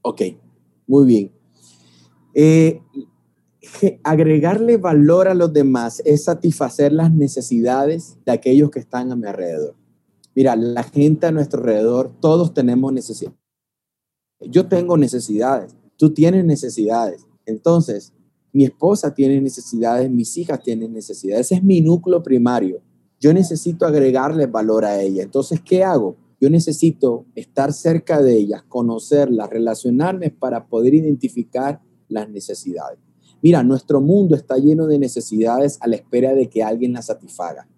[0.02, 0.22] Ok,
[0.86, 1.32] muy bien.
[2.32, 2.80] Eh,
[4.04, 9.26] agregarle valor a los demás es satisfacer las necesidades de aquellos que están a mi
[9.26, 9.74] alrededor.
[10.36, 13.39] Mira, la gente a nuestro alrededor, todos tenemos necesidades.
[14.40, 17.26] Yo tengo necesidades, tú tienes necesidades.
[17.46, 18.12] Entonces,
[18.52, 21.46] mi esposa tiene necesidades, mis hijas tienen necesidades.
[21.46, 22.80] Ese es mi núcleo primario.
[23.20, 25.22] Yo necesito agregarle valor a ella.
[25.22, 26.16] Entonces, ¿qué hago?
[26.40, 32.98] Yo necesito estar cerca de ellas, conocerlas, relacionarme para poder identificar las necesidades.
[33.42, 37.68] Mira, nuestro mundo está lleno de necesidades a la espera de que alguien las satisfaga.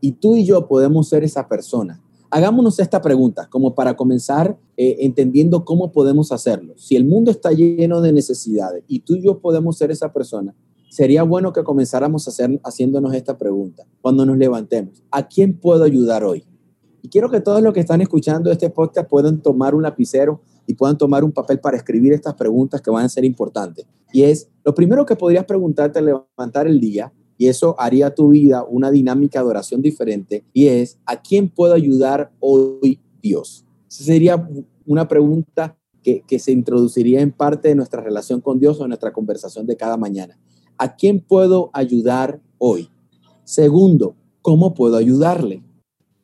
[0.00, 2.01] Y tú y yo podemos ser esa persona.
[2.34, 6.72] Hagámonos esta pregunta, como para comenzar eh, entendiendo cómo podemos hacerlo.
[6.78, 10.54] Si el mundo está lleno de necesidades y tú y yo podemos ser esa persona,
[10.88, 15.02] sería bueno que comenzáramos a hacer, haciéndonos esta pregunta cuando nos levantemos.
[15.10, 16.46] ¿A quién puedo ayudar hoy?
[17.02, 20.72] Y quiero que todos los que están escuchando este podcast puedan tomar un lapicero y
[20.72, 23.84] puedan tomar un papel para escribir estas preguntas que van a ser importantes.
[24.10, 28.28] Y es, lo primero que podrías preguntarte al levantar el día, y eso haría tu
[28.28, 33.66] vida una dinámica de oración diferente, y es, ¿a quién puedo ayudar hoy Dios?
[33.90, 34.48] Esa sería
[34.86, 38.90] una pregunta que, que se introduciría en parte de nuestra relación con Dios o en
[38.90, 40.38] nuestra conversación de cada mañana.
[40.78, 42.90] ¿A quién puedo ayudar hoy?
[43.42, 45.64] Segundo, ¿cómo puedo ayudarle?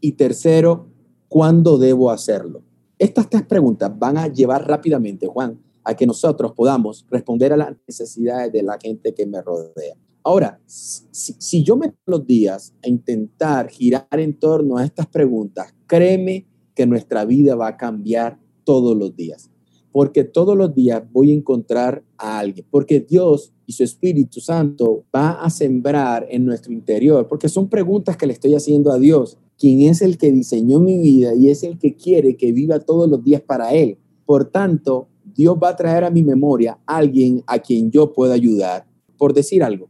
[0.00, 0.86] Y tercero,
[1.26, 2.62] ¿cuándo debo hacerlo?
[2.96, 7.74] Estas tres preguntas van a llevar rápidamente, Juan, a que nosotros podamos responder a las
[7.88, 9.96] necesidades de la gente que me rodea.
[10.22, 16.46] Ahora, si, yo me los días a intentar girar en torno a estas preguntas, créeme
[16.74, 19.50] que nuestra vida va a cambiar todos los días.
[19.90, 22.66] Porque todos los días voy a encontrar a alguien.
[22.70, 27.26] Porque Dios y su Espíritu Santo va a sembrar en nuestro interior.
[27.26, 30.98] Porque son preguntas que le estoy haciendo a Dios quien es el que diseñó mi
[30.98, 33.98] vida y es el que quiere que viva todos los días para Él.
[34.24, 38.34] Por tanto, Dios va a traer a mi memoria a alguien a quien yo pueda
[38.34, 38.86] ayudar.
[39.16, 39.88] Por decir algo,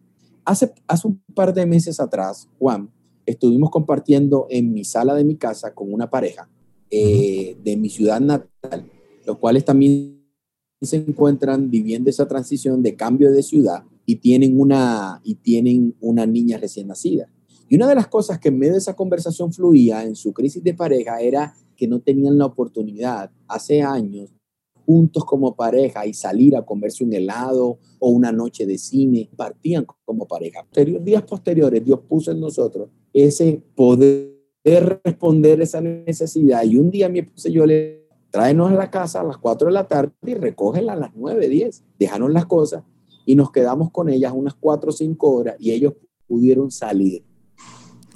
[0.48, 2.90] hace, hace un par de meses atrás, Juan,
[3.26, 6.48] estuvimos compartiendo en mi sala de mi casa con una pareja
[6.90, 8.90] eh, de mi ciudad natal,
[9.26, 10.24] los cuales también
[10.80, 16.24] se encuentran viviendo esa transición de cambio de ciudad y tienen una, y tienen una
[16.24, 17.28] niña recién nacida.
[17.68, 20.64] Y una de las cosas que en medio de esa conversación fluía en su crisis
[20.64, 24.32] de pareja era que no tenían la oportunidad hace años
[24.88, 29.84] juntos como pareja y salir a comerse un helado o una noche de cine, partían
[30.06, 30.66] como pareja.
[31.02, 34.32] Días posteriores, Dios puso en nosotros ese poder
[35.04, 36.64] responder esa necesidad.
[36.64, 39.74] Y un día mi esposa yo le tráenos a la casa a las 4 de
[39.74, 41.84] la tarde y recógela a las 9, 10.
[41.98, 42.82] Déjanos las cosas
[43.26, 45.92] y nos quedamos con ellas unas 4 o 5 horas y ellos
[46.26, 47.22] pudieron salir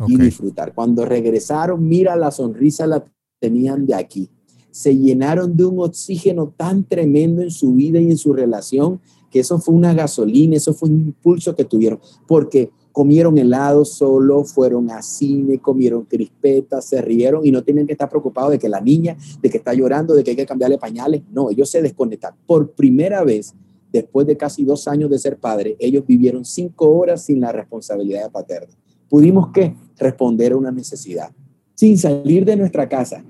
[0.06, 0.74] y disfrutar.
[0.74, 3.04] Cuando regresaron, mira la sonrisa la
[3.38, 4.30] tenían de aquí.
[4.72, 9.38] Se llenaron de un oxígeno tan tremendo en su vida y en su relación que
[9.38, 14.90] eso fue una gasolina, eso fue un impulso que tuvieron, porque comieron helado solo, fueron
[14.90, 18.80] a cine, comieron crispetas, se rieron y no tienen que estar preocupados de que la
[18.80, 21.22] niña, de que está llorando, de que hay que cambiarle pañales.
[21.30, 22.38] No, ellos se desconectaron.
[22.46, 23.54] Por primera vez,
[23.92, 28.30] después de casi dos años de ser padre, ellos vivieron cinco horas sin la responsabilidad
[28.30, 28.74] paterna
[29.12, 31.32] pudimos que responder a una necesidad,
[31.74, 33.22] sin salir de nuestra casa,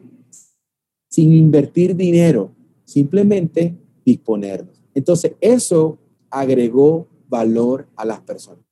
[1.13, 2.53] sin invertir dinero,
[2.87, 4.83] simplemente disponernos.
[4.95, 5.99] Entonces, eso
[6.31, 8.65] agregó valor a las personas.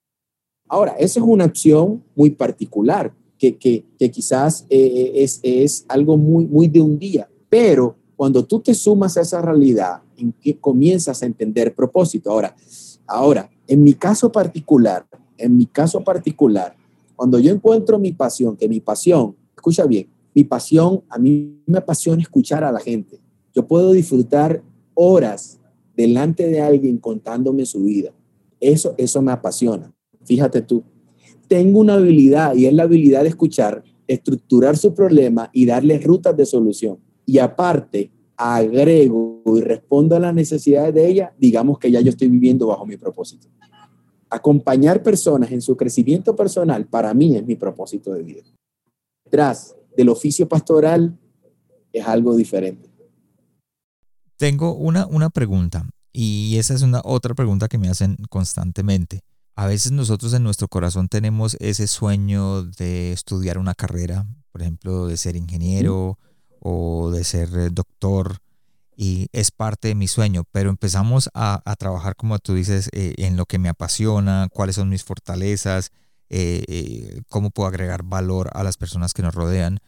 [0.66, 6.16] Ahora, eso es una acción muy particular, que, que, quizás eh, eh, es, es, algo
[6.16, 10.58] muy, muy de un día, pero cuando tú te sumas a esa realidad, en que
[10.58, 12.30] comienzas a entender propósito.
[12.30, 12.56] Ahora,
[13.06, 16.74] ahora, en mi caso particular, en mi caso particular,
[17.16, 21.78] cuando yo encuentro mi pasión, que mi pasión, escucha bien, mi pasión, a mí me
[21.78, 23.20] apasiona escuchar a la gente.
[23.54, 24.62] Yo puedo disfrutar
[24.94, 25.60] horas
[25.96, 28.12] delante de alguien contándome su vida.
[28.60, 29.92] Eso, eso me apasiona.
[30.24, 30.82] Fíjate tú.
[31.48, 36.36] tengo una habilidad y es la habilidad de escuchar, estructurar su problema y darle rutas
[36.36, 36.98] de solución.
[37.26, 42.28] Y aparte, agrego y respondo a las necesidades de ella, digamos que ya yo estoy
[42.28, 43.48] viviendo bajo mi propósito.
[44.28, 48.42] Acompañar personas en su crecimiento personal para mí es mi propósito de vida.
[49.24, 51.18] Detrás del oficio pastoral
[51.92, 52.90] es algo diferente.
[54.36, 59.22] Tengo una, una pregunta y esa es una otra pregunta que me hacen constantemente.
[59.54, 65.06] A veces nosotros en nuestro corazón tenemos ese sueño de estudiar una carrera, por ejemplo,
[65.06, 66.18] de ser ingeniero
[66.60, 68.38] o de ser eh, doctor,
[68.96, 73.36] y es parte de mi sueño, pero empezamos a, trabajar, como tú dices, eh, en
[73.38, 75.90] lo que me apasiona, cuáles son mis fortalezas,
[76.30, 79.80] eh, cómo puedo agregar valor a las personas que nos rodean,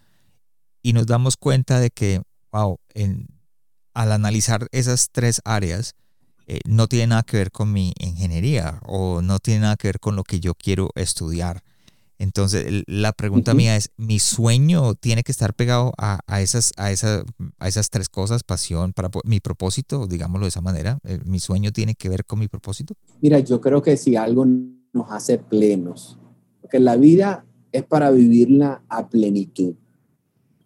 [0.83, 2.79] y nos damos cuenta de que, wow,
[3.95, 5.95] al analizar esas tres áreas,
[6.49, 10.01] eh, no tiene nada que ver con mi ingeniería o no tiene nada que ver
[10.01, 11.63] con lo que yo quiero estudiar.
[12.19, 17.69] Entonces, la pregunta mía es, ¿mi sueño tiene que estar pegado a, esas, a, a
[17.69, 20.99] esas tres cosas, pasión, para mi propósito, digámoslo de esa manera?
[21.05, 22.95] Eh, ¿Mi sueño tiene que ver con mi propósito?
[23.21, 26.17] Mira, yo creo que si algo nos hace plenos,
[26.73, 29.75] porque la vida es para vivirla a plenitud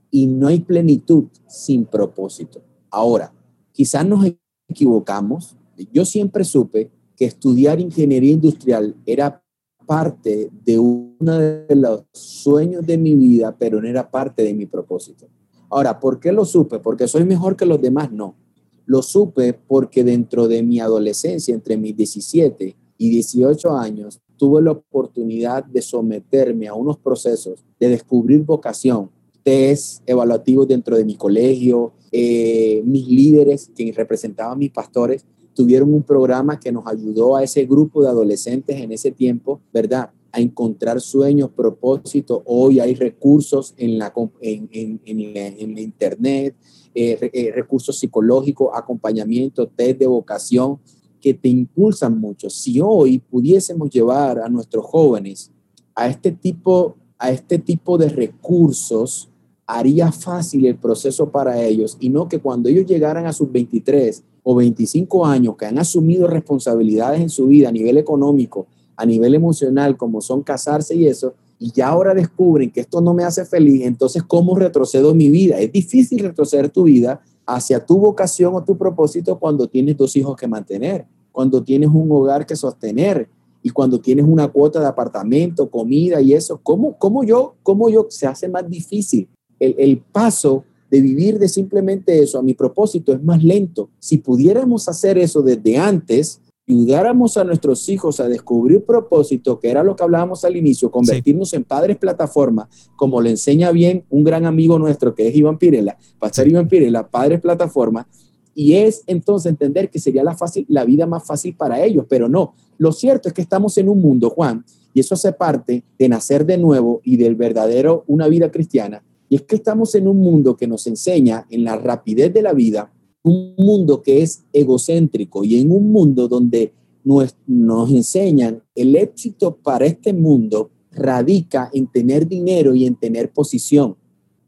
[0.09, 2.63] y no hay plenitud sin propósito.
[2.91, 3.33] Ahora,
[3.73, 4.25] quizás nos
[4.69, 5.57] equivocamos
[5.93, 9.43] yo siempre supe que estudiar ingeniería industrial era
[9.85, 14.67] parte de uno de los sueños de mi vida, pero no era parte de mi
[14.67, 15.27] propósito.
[15.69, 16.79] Ahora, ¿por qué lo supe?
[16.79, 18.13] ¿Porque soy mejor que los demás?
[18.13, 18.37] No.
[18.85, 24.73] Lo supe porque dentro de mi adolescencia, entre mis 17 y 18 años, tuve la
[24.73, 29.11] oportunidad de someterme a unos procesos de descubrir vocación,
[29.43, 36.03] test evaluativos dentro de mi colegio, eh, mis líderes, que representaban mis pastores, tuvieron un
[36.03, 40.11] programa que nos ayudó a ese grupo de adolescentes en ese tiempo, ¿verdad?
[40.31, 42.43] A encontrar sueños, propósitos.
[42.45, 46.55] Hoy hay recursos en la, en, en, en, Internet,
[46.95, 50.79] eh, eh, recursos psicológicos, acompañamiento, test de vocación
[51.21, 52.51] que te impulsan mucho.
[52.51, 55.51] Si hoy pudiésemos llevar a nuestros jóvenes
[55.95, 59.31] a este tipo, a este tipo de recursos,
[59.67, 64.23] haría fácil el proceso para ellos y no que cuando ellos llegaran a sus 23
[64.45, 69.35] o 25 años que han asumido responsabilidades en su vida a nivel económico, a nivel
[69.35, 73.45] emocional, como son casarse y eso, y ya ahora descubren que esto no me hace
[73.45, 75.59] feliz, entonces ¿cómo retrocedo mi vida?
[75.59, 80.37] Es difícil retroceder tu vida hacia tu vocación o tu propósito cuando tienes dos hijos
[80.37, 83.29] que mantener, cuando tienes un hogar que sostener
[83.63, 86.61] y cuando tienes una cuota de apartamento, comida y eso.
[86.63, 89.29] ¿Cómo, cómo yo, cómo yo se hace más difícil
[89.59, 93.91] el, el paso de vivir de simplemente eso a mi propósito es más lento.
[93.99, 99.85] Si pudiéramos hacer eso desde antes, ayudáramos a nuestros hijos a descubrir propósito, que era
[99.85, 104.47] lo que hablábamos al inicio, convertirnos en padres plataforma, como le enseña bien un gran
[104.47, 108.09] amigo nuestro que es Iván Pirela, Pastor Iván Pirela, padres plataforma,
[108.55, 112.29] y es entonces entender que sería la, fácil, la vida más fácil para ellos, pero
[112.29, 112.55] no.
[112.79, 116.47] Lo cierto es que estamos en un mundo, Juan, y eso hace parte de nacer
[116.47, 120.57] de nuevo y del verdadero una vida cristiana, y es que estamos en un mundo
[120.57, 122.91] que nos enseña en la rapidez de la vida,
[123.27, 129.57] un mundo que es egocéntrico y en un mundo donde nos, nos enseñan el éxito
[129.57, 133.97] para este mundo radica en tener dinero y en tener posición.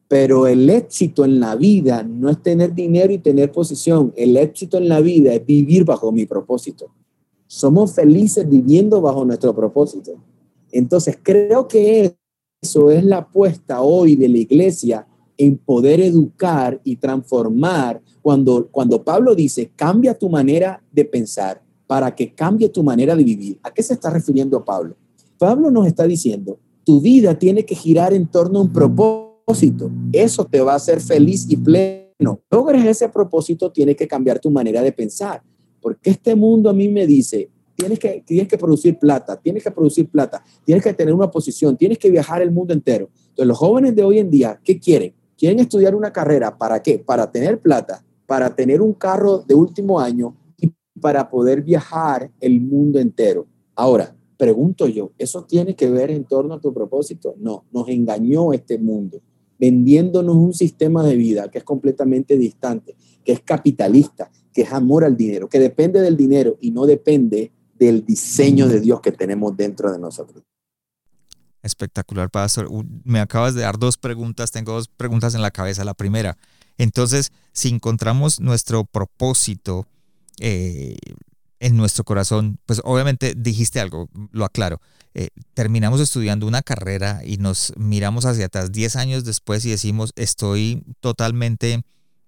[0.06, 4.12] Pero el éxito en la vida no es tener dinero y tener posición.
[4.16, 6.94] El éxito en la vida es vivir bajo mi propósito.
[7.48, 10.12] Somos felices viviendo bajo nuestro propósito.
[10.70, 12.16] Entonces creo que
[12.62, 15.07] eso es la apuesta hoy de la iglesia
[15.38, 18.02] en poder educar y transformar.
[18.20, 23.24] Cuando, cuando Pablo dice, cambia tu manera de pensar para que cambie tu manera de
[23.24, 23.58] vivir.
[23.62, 24.96] ¿A qué se está refiriendo Pablo?
[25.38, 29.90] Pablo nos está diciendo, tu vida tiene que girar en torno a un propósito.
[30.12, 32.40] Eso te va a hacer feliz y pleno.
[32.50, 35.42] Logres ese propósito, tiene que cambiar tu manera de pensar.
[35.80, 39.70] Porque este mundo a mí me dice, tienes que, tienes que producir plata, tienes que
[39.70, 43.08] producir plata, tienes que tener una posición, tienes que viajar el mundo entero.
[43.28, 45.14] Entonces, los jóvenes de hoy en día, ¿qué quieren?
[45.38, 46.98] Quieren estudiar una carrera, ¿para qué?
[46.98, 52.60] Para tener plata, para tener un carro de último año y para poder viajar el
[52.60, 53.46] mundo entero.
[53.76, 57.36] Ahora, pregunto yo, ¿eso tiene que ver en torno a tu propósito?
[57.38, 59.20] No, nos engañó este mundo,
[59.60, 65.04] vendiéndonos un sistema de vida que es completamente distante, que es capitalista, que es amor
[65.04, 69.56] al dinero, que depende del dinero y no depende del diseño de Dios que tenemos
[69.56, 70.42] dentro de nosotros.
[71.68, 72.68] Espectacular, Pastor.
[73.04, 75.84] Me acabas de dar dos preguntas, tengo dos preguntas en la cabeza.
[75.84, 76.36] La primera,
[76.76, 79.86] entonces, si encontramos nuestro propósito,
[80.40, 80.96] eh,
[81.60, 84.80] en nuestro corazón, pues obviamente dijiste algo, lo aclaro,
[85.14, 90.12] eh, terminamos estudiando una carrera y nos miramos hacia atrás 10 años después y decimos,
[90.14, 91.82] estoy totalmente,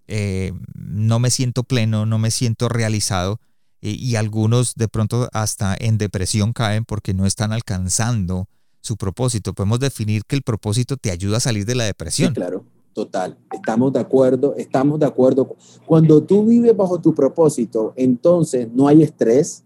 [0.09, 3.41] eh, no me siento pleno, no me siento realizado
[3.81, 8.49] y, algunos de pronto hasta en depresión caen porque no están alcanzando
[8.81, 9.53] su propósito.
[9.55, 12.31] Podemos definir que el propósito te ayuda a salir de la depresión.
[12.31, 13.39] Sí, claro, total.
[13.53, 15.57] Estamos de acuerdo, estamos de acuerdo.
[15.87, 19.65] Cuando tú vives bajo tu propósito, entonces no hay estrés,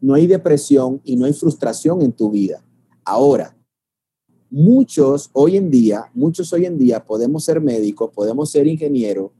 [0.00, 2.62] no hay depresión y no hay frustración en tu vida.
[3.04, 3.56] Ahora,
[4.50, 9.30] muchos hoy en día, muchos hoy en día podemos ser médicos, podemos ser ingenieros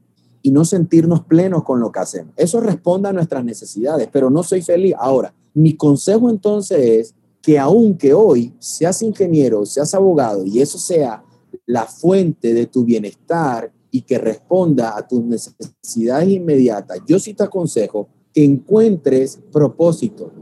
[0.41, 2.33] y no sentirnos plenos con lo que hacemos.
[2.37, 4.93] Eso responde a nuestras necesidades, pero no soy feliz.
[4.99, 7.15] Ahora, mi consejo entonces es
[7.45, 11.23] que aunque hoy seas ingeniero, seas abogado y eso sea
[11.67, 17.43] la fuente de tu bienestar y que responda a tus necesidades inmediatas, yo sí te
[17.43, 20.33] aconsejo que encuentres propósito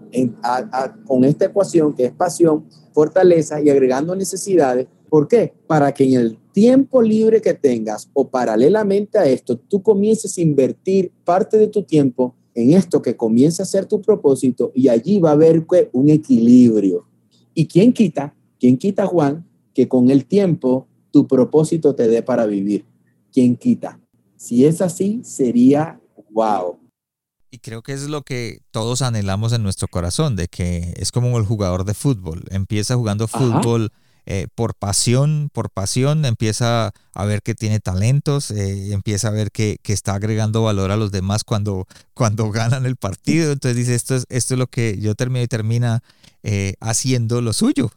[1.06, 4.88] con esta ecuación que es pasión, fortaleza y agregando necesidades.
[5.10, 5.54] ¿Por qué?
[5.68, 10.42] Para que en el tiempo libre que tengas o paralelamente a esto, tú comiences a
[10.42, 15.20] invertir parte de tu tiempo en esto que comienza a ser tu propósito y allí
[15.20, 17.08] va a haber un equilibrio.
[17.54, 18.36] ¿Y quién quita?
[18.60, 19.46] ¿Quién quita, Juan?
[19.74, 22.86] Que con el tiempo tu propósito te dé para vivir.
[23.32, 24.00] ¿Quién quita?
[24.36, 26.00] Si es así, sería
[26.32, 26.80] wow.
[27.52, 31.38] Y creo que es lo que todos anhelamos en nuestro corazón, de que es como
[31.38, 32.44] el jugador de fútbol.
[32.50, 33.92] Empieza jugando fútbol.
[34.26, 39.52] Eh, por pasión, por pasión, empieza a ver que tiene talentos, eh, empieza a ver
[39.52, 43.52] que, está agregando valor a los demás cuando, cuando ganan el partido.
[43.52, 46.04] Entonces dice, esto es, esto es lo que yo termino y termina
[46.44, 47.92] eh, haciendo lo suyo.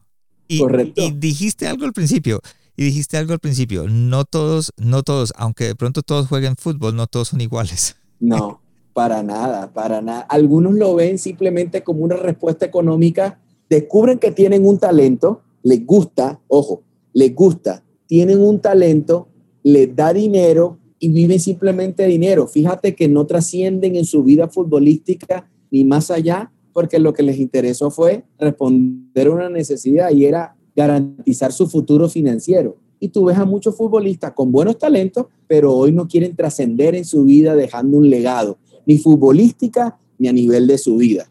[0.49, 0.63] Y,
[0.97, 2.41] y dijiste algo al principio,
[2.77, 6.95] y dijiste algo al principio, no todos, no todos, aunque de pronto todos jueguen fútbol,
[6.95, 7.97] no todos son iguales.
[8.19, 8.63] No,
[8.95, 10.21] para nada, para nada.
[10.23, 16.41] Algunos lo ven simplemente como una respuesta económica, descubren que tienen un talento, les gusta,
[16.47, 19.27] ojo, les gusta, tienen un talento,
[19.65, 22.47] les da dinero y viven simplemente dinero.
[22.47, 27.41] Fíjate que no trascienden en su vida futbolística ni más allá, porque lo que les
[27.41, 32.77] interesó fue responder a una necesidad y era garantizar su futuro financiero.
[33.01, 37.05] Y tú ves a muchos futbolistas con buenos talentos, pero hoy no quieren trascender en
[37.05, 38.57] su vida dejando un legado,
[38.87, 41.29] ni futbolística ni a nivel de su vida.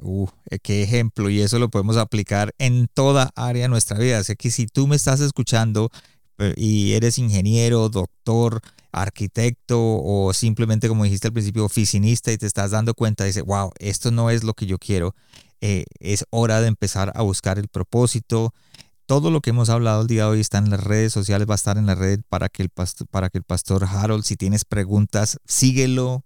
[0.00, 0.28] Uh,
[0.62, 4.18] qué ejemplo, y eso lo podemos aplicar en toda área de nuestra vida.
[4.18, 5.90] Así que si tú me estás escuchando
[6.38, 8.60] eh, y eres ingeniero, doctor,
[8.92, 13.72] arquitecto o simplemente, como dijiste al principio, oficinista y te estás dando cuenta, dice, wow,
[13.78, 15.14] esto no es lo que yo quiero,
[15.60, 18.54] eh, es hora de empezar a buscar el propósito.
[19.06, 21.54] Todo lo que hemos hablado el día de hoy está en las redes sociales, va
[21.54, 22.70] a estar en la red para que el
[23.10, 26.24] para que el pastor Harold, si tienes preguntas, síguelo,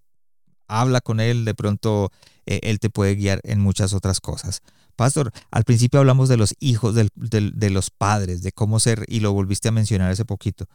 [0.80, 2.10] habla con él, de pronto
[2.46, 4.62] eh, él te puede guiar en muchas otras cosas.
[4.96, 9.32] Pastor, al principio hablamos de los hijos, de los padres, de cómo ser, y lo
[9.32, 10.66] volviste a mencionar hace poquito.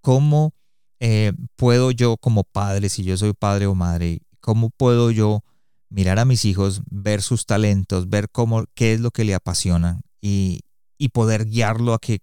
[0.00, 0.54] ¿Cómo
[1.00, 5.44] eh, puedo yo como padre, si yo soy padre o madre, cómo puedo yo
[5.90, 10.00] mirar a mis hijos, ver sus talentos, ver cómo, qué es lo que le apasiona
[10.20, 10.60] y,
[10.98, 12.20] y poder guiarlo a que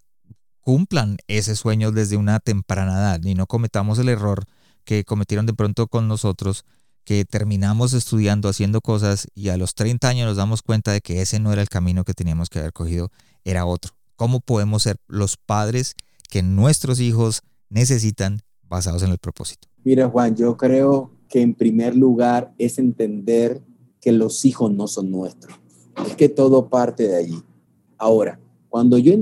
[0.60, 4.46] cumplan ese sueño desde una temprana edad y no cometamos el error
[4.84, 6.66] que cometieron de pronto con nosotros
[7.06, 11.22] que terminamos estudiando, haciendo cosas y a los 30 años nos damos cuenta de que
[11.22, 13.12] ese no era el camino que teníamos que haber cogido,
[13.44, 13.94] era otro.
[14.16, 15.96] ¿Cómo podemos ser los padres
[16.30, 19.68] que nuestros hijos necesitan basados en el propósito?
[19.84, 23.62] Mira, Juan, yo creo que en primer lugar es entender
[24.02, 25.56] que los hijos no son nuestros.
[26.08, 27.44] Es que todo parte de allí.
[27.98, 28.40] Ahora,
[28.70, 29.14] cuando yo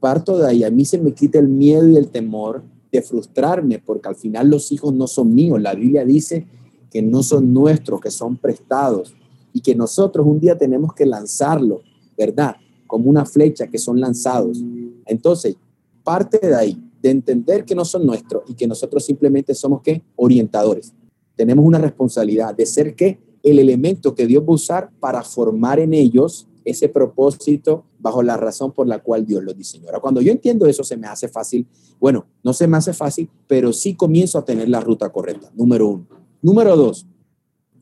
[0.00, 3.78] parto de ahí, a mí se me quita el miedo y el temor de frustrarme,
[3.78, 5.60] porque al final los hijos no son míos.
[5.60, 6.46] La Biblia dice
[6.94, 9.16] que no son nuestros, que son prestados
[9.52, 11.82] y que nosotros un día tenemos que lanzarlo,
[12.16, 12.54] ¿verdad?
[12.86, 14.62] Como una flecha que son lanzados.
[15.04, 15.56] Entonces,
[16.04, 20.04] parte de ahí, de entender que no son nuestros y que nosotros simplemente somos ¿qué?
[20.14, 20.94] Orientadores.
[21.34, 23.18] Tenemos una responsabilidad de ser ¿qué?
[23.42, 28.36] El elemento que Dios va a usar para formar en ellos ese propósito bajo la
[28.36, 29.86] razón por la cual Dios lo diseñó.
[29.86, 31.66] Ahora, cuando yo entiendo eso, se me hace fácil.
[31.98, 35.50] Bueno, no se me hace fácil, pero sí comienzo a tener la ruta correcta.
[35.56, 36.23] Número uno.
[36.44, 37.06] Número dos,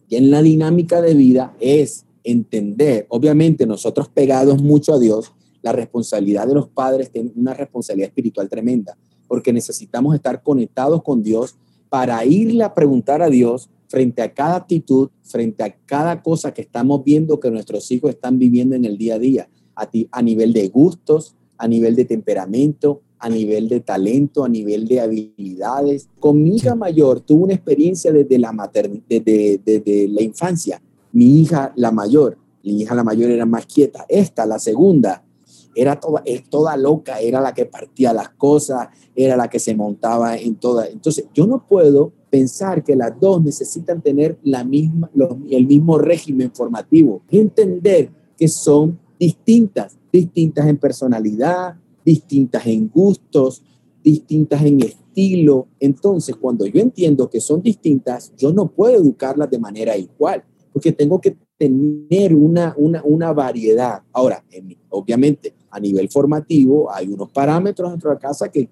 [0.09, 5.33] que en la dinámica de vida es entender, obviamente nosotros pegados mucho a Dios,
[5.63, 8.97] la responsabilidad de los padres tiene una responsabilidad espiritual tremenda,
[9.27, 11.57] porque necesitamos estar conectados con Dios
[11.89, 16.63] para irle a preguntar a Dios frente a cada actitud, frente a cada cosa que
[16.63, 20.53] estamos viendo que nuestros hijos están viviendo en el día a día, a, a nivel
[20.53, 26.09] de gustos, a nivel de temperamento, a nivel de talento, a nivel de habilidades.
[26.19, 28.53] Con mi hija mayor tuve una experiencia desde la,
[29.09, 34.05] desde, desde la infancia Mi hija, la mayor, mi hija la mayor era más quieta.
[34.09, 35.23] Esta, la segunda,
[35.77, 40.37] era toda, toda loca, era la que partía las cosas, era la que se montaba
[40.37, 40.89] en toda.
[40.89, 45.09] Entonces, yo no puedo pensar que las dos necesitan tener la misma,
[45.49, 47.23] el mismo régimen formativo.
[47.31, 53.63] Entender que son distintas, distintas en personalidad, distintas en gustos,
[54.03, 55.69] distintas en estilo.
[55.81, 60.93] Entonces, cuando yo entiendo que son distintas, yo no puedo educarlas de manera igual, porque
[60.93, 64.03] tengo que tener una, una, una variedad.
[64.13, 64.45] Ahora,
[64.89, 68.69] obviamente, a nivel formativo, hay unos parámetros dentro de la casa que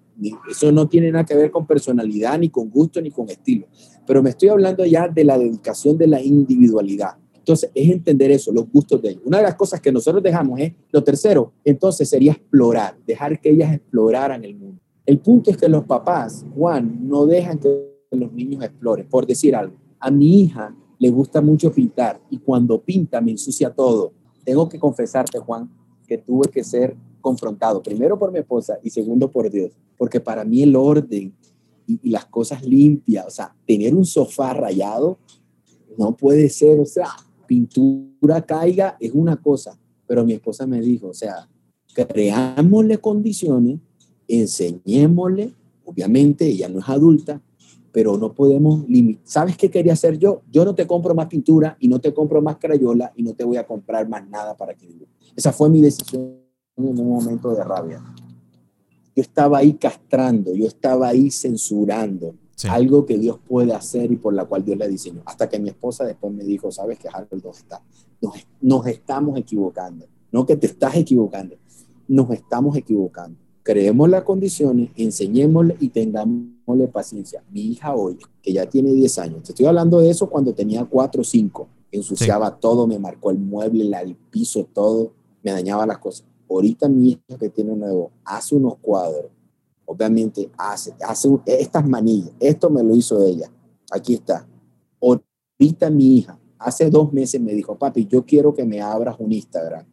[0.51, 3.67] eso no tiene nada que ver con personalidad, ni con gusto, ni con estilo.
[4.07, 7.17] Pero me estoy hablando ya de la dedicación de la individualidad.
[7.41, 9.23] Entonces, es entender eso, los gustos de ellos.
[9.25, 13.51] Una de las cosas que nosotros dejamos es, lo tercero, entonces sería explorar, dejar que
[13.51, 14.81] ellas exploraran el mundo.
[15.07, 17.69] El punto es que los papás, Juan, no dejan que
[18.11, 19.09] los niños exploren.
[19.09, 23.71] Por decir algo, a mi hija le gusta mucho pintar y cuando pinta me ensucia
[23.71, 24.13] todo.
[24.45, 25.71] Tengo que confesarte, Juan,
[26.07, 30.45] que tuve que ser confrontado, primero por mi esposa y segundo por Dios, porque para
[30.45, 31.35] mí el orden
[31.87, 35.19] y, y las cosas limpias, o sea, tener un sofá rayado
[35.99, 37.09] no puede ser, o sea,
[37.51, 39.77] pintura caiga es una cosa,
[40.07, 41.49] pero mi esposa me dijo, o sea,
[41.93, 43.81] creámosle condiciones,
[44.29, 45.53] enseñémosle,
[45.85, 47.43] obviamente ella no es adulta,
[47.91, 49.23] pero no podemos limitar.
[49.25, 50.43] ¿Sabes qué quería hacer yo?
[50.49, 53.43] Yo no te compro más pintura y no te compro más crayola y no te
[53.43, 54.87] voy a comprar más nada para que
[55.35, 56.37] Esa fue mi decisión
[56.77, 58.01] en un momento de rabia.
[59.17, 62.37] Yo estaba ahí castrando, yo estaba ahí censurando
[62.69, 65.23] algo que Dios puede hacer y por la cual Dios le diseñó.
[65.25, 67.83] Hasta que mi esposa después me dijo, sabes que Harold está,
[68.21, 70.07] nos, nos estamos equivocando.
[70.33, 71.57] No que te estás equivocando,
[72.09, 73.39] nos estamos equivocando.
[73.63, 77.43] Creemos las condiciones, enseñémosle y tengámosle paciencia.
[77.51, 80.85] Mi hija hoy, que ya tiene 10 años, te estoy hablando de eso cuando tenía
[80.85, 85.99] 4 o 5, ensuciaba todo, me marcó el mueble, el piso, todo, me dañaba las
[85.99, 86.27] cosas.
[86.49, 89.31] Ahorita mi hija que tiene nuevo hace unos cuadros
[89.91, 93.51] obviamente hace, hace estas manillas, esto me lo hizo ella,
[93.91, 94.47] aquí está.
[95.03, 99.33] Ahorita mi hija, hace dos meses me dijo, papi, yo quiero que me abras un
[99.33, 99.85] Instagram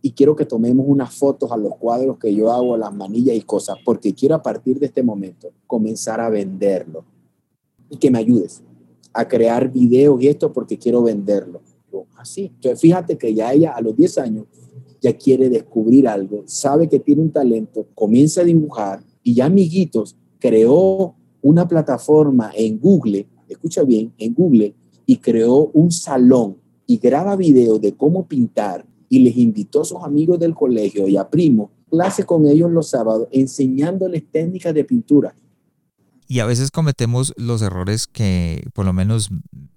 [0.00, 3.42] y quiero que tomemos unas fotos a los cuadros que yo hago, las manillas y
[3.42, 7.04] cosas, porque quiero a partir de este momento comenzar a venderlo
[7.90, 8.62] y que me ayudes
[9.12, 11.60] a crear videos y esto porque quiero venderlo.
[12.16, 12.46] Así.
[12.46, 14.46] Entonces, fíjate que ya ella a los 10 años
[15.02, 20.16] ya quiere descubrir algo, sabe que tiene un talento, comienza a dibujar, y ya amiguitos
[20.38, 24.74] creó una plataforma en Google, escucha bien, en Google,
[25.06, 30.02] y creó un salón y graba videos de cómo pintar y les invitó a sus
[30.02, 35.34] amigos del colegio y a primos, clase con ellos los sábados, enseñándoles técnicas de pintura.
[36.28, 39.30] Y a veces cometemos los errores que por lo menos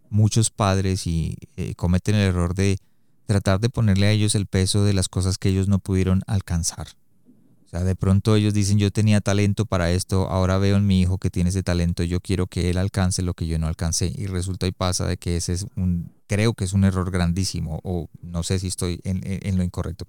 [0.09, 2.77] muchos padres y eh, cometen el error de
[3.25, 6.87] tratar de ponerle a ellos el peso de las cosas que ellos no pudieron alcanzar.
[7.67, 11.01] O sea, de pronto ellos dicen, yo tenía talento para esto, ahora veo en mi
[11.01, 14.13] hijo que tiene ese talento, yo quiero que él alcance lo que yo no alcancé.
[14.15, 17.81] Y resulta y pasa de que ese es un, creo que es un error grandísimo,
[17.83, 20.05] o no sé si estoy en, lo incorrecto.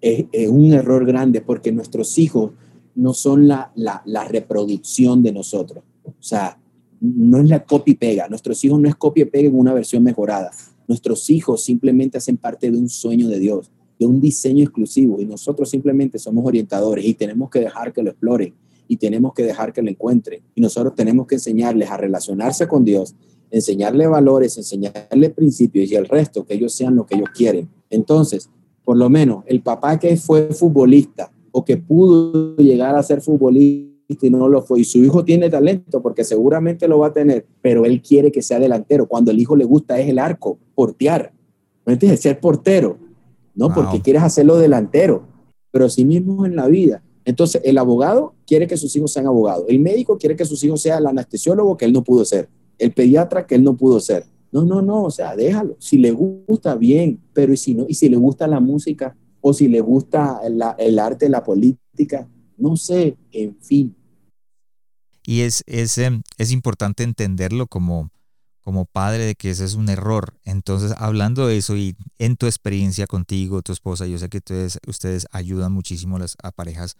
[0.00, 2.50] Es, un error grande porque nuestros hijos
[2.96, 5.84] no son la, la, la reproducción de nosotros.
[6.04, 6.58] O sea,
[7.00, 8.28] no es la copia pega.
[8.28, 10.50] Nuestros hijos no es copia pega en una versión mejorada.
[10.88, 13.70] Nuestros hijos simplemente hacen parte de un sueño de Dios
[14.00, 18.10] de un diseño exclusivo y nosotros simplemente somos orientadores y tenemos que dejar que lo
[18.10, 18.54] exploren
[18.88, 22.82] y tenemos que dejar que lo encuentren y nosotros tenemos que enseñarles a relacionarse con
[22.82, 23.14] Dios,
[23.50, 27.68] enseñarles valores, enseñarles principios y el resto que ellos sean lo que ellos quieren.
[27.90, 28.48] Entonces,
[28.84, 33.90] por lo menos el papá que fue futbolista o que pudo llegar a ser futbolista
[34.26, 34.80] y no lo fue.
[34.80, 38.42] Y su hijo tiene talento porque seguramente lo va a tener, pero él quiere que
[38.42, 39.06] sea delantero.
[39.06, 41.32] Cuando el hijo le gusta es el arco, portear.
[41.86, 42.20] ¿No entiendes?
[42.20, 42.98] Ser portero.
[43.60, 43.74] ¿No?
[43.74, 45.28] Porque quieres hacerlo delantero,
[45.70, 47.02] pero sí mismo en la vida.
[47.26, 50.80] Entonces, el abogado quiere que sus hijos sean abogados, el médico quiere que sus hijos
[50.80, 52.48] sean el anestesiólogo que él no pudo ser,
[52.78, 54.24] el pediatra que él no pudo ser.
[54.50, 55.76] No, no, no, o sea, déjalo.
[55.78, 59.52] Si le gusta, bien, pero y si no, y si le gusta la música, o
[59.52, 60.40] si le gusta
[60.78, 63.94] el arte, la política, no sé, en fin.
[65.26, 68.10] Y es, es, em, es importante entenderlo como,
[68.70, 70.34] como padre de que ese es un error.
[70.44, 74.78] Entonces, hablando de eso y en tu experiencia contigo, tu esposa, yo sé que ustedes,
[74.86, 76.96] ustedes ayudan muchísimo a las parejas.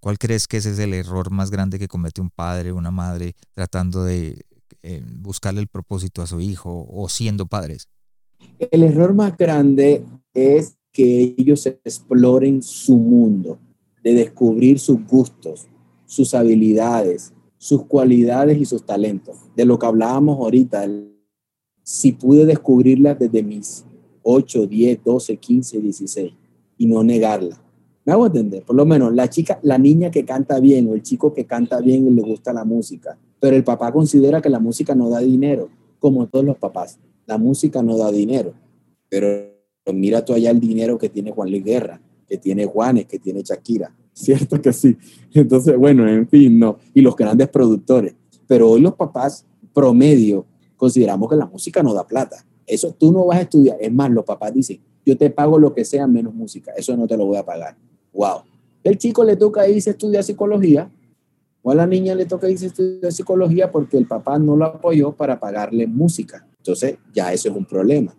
[0.00, 3.32] ¿Cuál crees que ese es el error más grande que comete un padre, una madre,
[3.54, 4.44] tratando de
[4.82, 7.88] eh, buscarle el propósito a su hijo o siendo padres?
[8.70, 10.04] El error más grande
[10.34, 13.58] es que ellos exploren su mundo,
[14.02, 15.68] de descubrir sus gustos,
[16.04, 19.38] sus habilidades, sus cualidades y sus talentos.
[19.56, 20.86] De lo que hablábamos ahorita,
[21.84, 23.84] si pude descubrirla desde mis
[24.22, 26.32] 8, 10, 12, 15, 16
[26.78, 27.60] y no negarla.
[28.04, 31.02] Me hago entender, por lo menos la chica, la niña que canta bien o el
[31.02, 34.58] chico que canta bien y le gusta la música, pero el papá considera que la
[34.58, 35.68] música no da dinero,
[36.00, 36.98] como todos los papás.
[37.26, 38.52] La música no da dinero,
[39.08, 39.28] pero
[39.92, 43.42] mira tú allá el dinero que tiene Juan Luis Guerra, que tiene Juanes, que tiene
[43.42, 43.94] Shakira.
[44.12, 44.96] ¿Cierto que sí?
[45.34, 46.78] Entonces, bueno, en fin, no.
[46.94, 48.14] Y los grandes productores.
[48.46, 50.46] Pero hoy los papás promedio
[50.76, 52.44] consideramos que la música no da plata.
[52.66, 53.76] Eso tú no vas a estudiar.
[53.80, 56.72] Es más, los papás dicen, yo te pago lo que sea menos música.
[56.76, 57.76] Eso no te lo voy a pagar.
[58.12, 58.42] Wow.
[58.82, 60.90] El chico le toca irse a estudiar psicología
[61.62, 64.66] o a la niña le toca irse a estudiar psicología porque el papá no lo
[64.66, 66.46] apoyó para pagarle música.
[66.58, 68.14] Entonces, ya eso es un problema.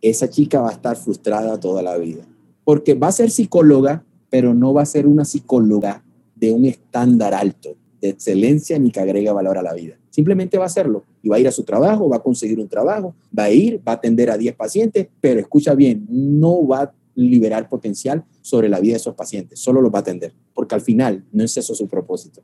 [0.00, 2.24] Esa chica va a estar frustrada toda la vida.
[2.64, 6.04] Porque va a ser psicóloga, pero no va a ser una psicóloga
[6.36, 9.96] de un estándar alto, de excelencia, ni que agrega valor a la vida.
[10.10, 12.68] Simplemente va a hacerlo y va a ir a su trabajo, va a conseguir un
[12.68, 16.82] trabajo, va a ir, va a atender a 10 pacientes, pero escucha bien, no va
[16.82, 20.74] a liberar potencial sobre la vida de esos pacientes, solo los va a atender, porque
[20.74, 22.42] al final no es eso su propósito.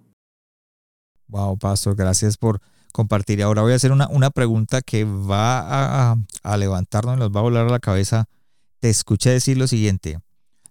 [1.28, 2.61] Wow, Pastor, gracias por
[2.92, 3.42] compartir.
[3.42, 7.42] Ahora voy a hacer una, una pregunta que va a, a levantarnos, nos va a
[7.42, 8.26] volar a la cabeza.
[8.78, 10.18] Te escuché decir lo siguiente.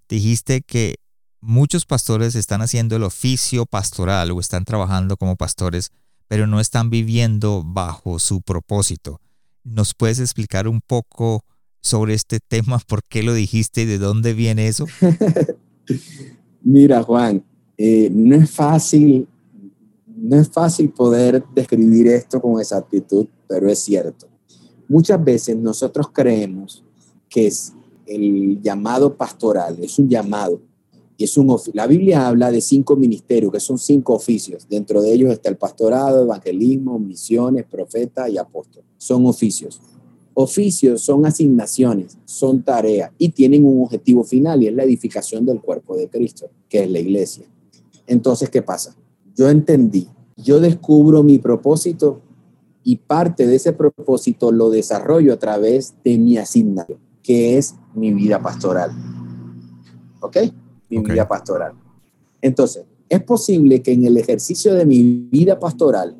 [0.07, 0.95] Dijiste que
[1.43, 5.91] muchos pastores están haciendo el oficio pastoral o están trabajando como pastores,
[6.27, 9.19] pero no están viviendo bajo su propósito.
[9.63, 11.43] ¿Nos puedes explicar un poco
[11.81, 12.79] sobre este tema?
[12.87, 14.87] ¿Por qué lo dijiste y de dónde viene eso?
[16.61, 17.43] Mira, Juan,
[17.77, 19.27] eh, no es fácil,
[20.07, 24.29] no es fácil poder describir esto con exactitud, pero es cierto.
[24.87, 26.83] Muchas veces nosotros creemos
[27.27, 27.73] que es
[28.05, 30.61] el llamado pastoral, es un llamado,
[31.17, 34.67] y es un la Biblia habla de cinco ministerios, que son cinco oficios.
[34.67, 38.83] Dentro de ellos está el pastorado, evangelismo, misiones, profeta y apóstol.
[38.97, 39.79] Son oficios.
[40.33, 45.61] Oficios son asignaciones, son tareas y tienen un objetivo final y es la edificación del
[45.61, 47.45] cuerpo de Cristo, que es la iglesia.
[48.07, 48.95] Entonces, ¿qué pasa?
[49.35, 52.21] Yo entendí, yo descubro mi propósito
[52.83, 58.11] y parte de ese propósito lo desarrollo a través de mi asignación, que es mi
[58.11, 58.91] vida pastoral.
[60.19, 60.37] ¿Ok?
[60.99, 61.73] Mi vida pastoral.
[62.41, 66.17] Entonces, es posible que en el ejercicio de mi vida pastoral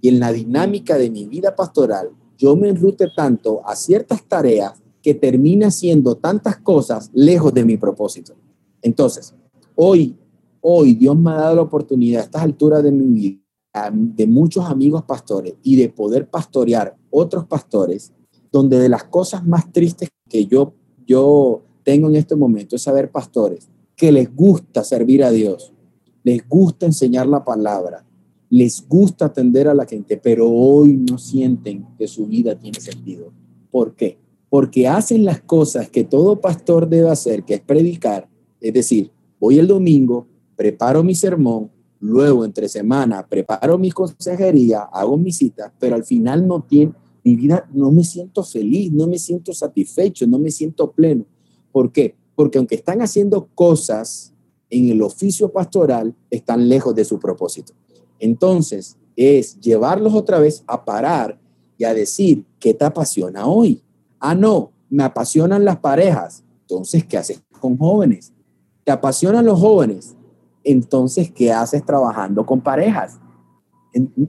[0.00, 4.74] y en la dinámica de mi vida pastoral yo me enrute tanto a ciertas tareas
[5.02, 8.34] que termina haciendo tantas cosas lejos de mi propósito.
[8.82, 9.34] Entonces,
[9.76, 10.16] hoy,
[10.60, 13.40] hoy Dios me ha dado la oportunidad a estas alturas de mi vida,
[13.92, 18.12] de muchos amigos pastores y de poder pastorear otros pastores,
[18.50, 20.74] donde de las cosas más tristes que yo,
[21.06, 25.72] yo tengo en este momento es saber pastores que les gusta servir a Dios,
[26.22, 28.04] les gusta enseñar la palabra,
[28.50, 33.32] les gusta atender a la gente, pero hoy no sienten que su vida tiene sentido.
[33.70, 34.18] ¿Por qué?
[34.48, 38.28] Porque hacen las cosas que todo pastor debe hacer, que es predicar.
[38.60, 40.26] Es decir, voy el domingo,
[40.56, 41.70] preparo mi sermón,
[42.00, 46.92] luego entre semana preparo mi consejería, hago mi cita, pero al final no tiene,
[47.24, 51.24] mi vida no me siento feliz, no me siento satisfecho, no me siento pleno.
[51.72, 52.14] ¿Por qué?
[52.34, 54.32] Porque aunque están haciendo cosas
[54.70, 57.72] en el oficio pastoral, están lejos de su propósito.
[58.18, 61.38] Entonces, es llevarlos otra vez a parar
[61.78, 63.82] y a decir, ¿qué te apasiona hoy?
[64.18, 66.42] Ah, no, me apasionan las parejas.
[66.62, 68.32] Entonces, ¿qué haces con jóvenes?
[68.84, 70.14] ¿Te apasionan los jóvenes?
[70.62, 73.18] Entonces, ¿qué haces trabajando con parejas?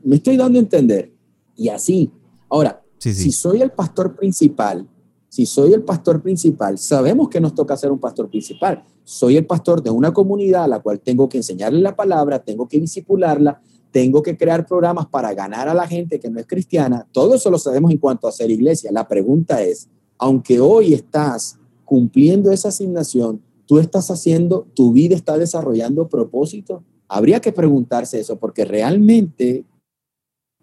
[0.04, 1.12] Me estoy dando a entender.
[1.56, 2.12] Y así.
[2.50, 4.88] Ahora, si soy el pastor principal,
[5.36, 8.86] si soy el pastor principal, sabemos que nos toca ser un pastor principal.
[9.04, 12.70] Soy el pastor de una comunidad a la cual tengo que enseñarle la palabra, tengo
[12.70, 13.62] que disipularla,
[13.92, 17.06] tengo que crear programas para ganar a la gente que no es cristiana.
[17.12, 18.94] Todo eso lo sabemos en cuanto a ser iglesia.
[18.94, 25.38] La pregunta es, aunque hoy estás cumpliendo esa asignación, tú estás haciendo, tu vida está
[25.38, 26.82] desarrollando propósito.
[27.10, 29.66] Habría que preguntarse eso porque realmente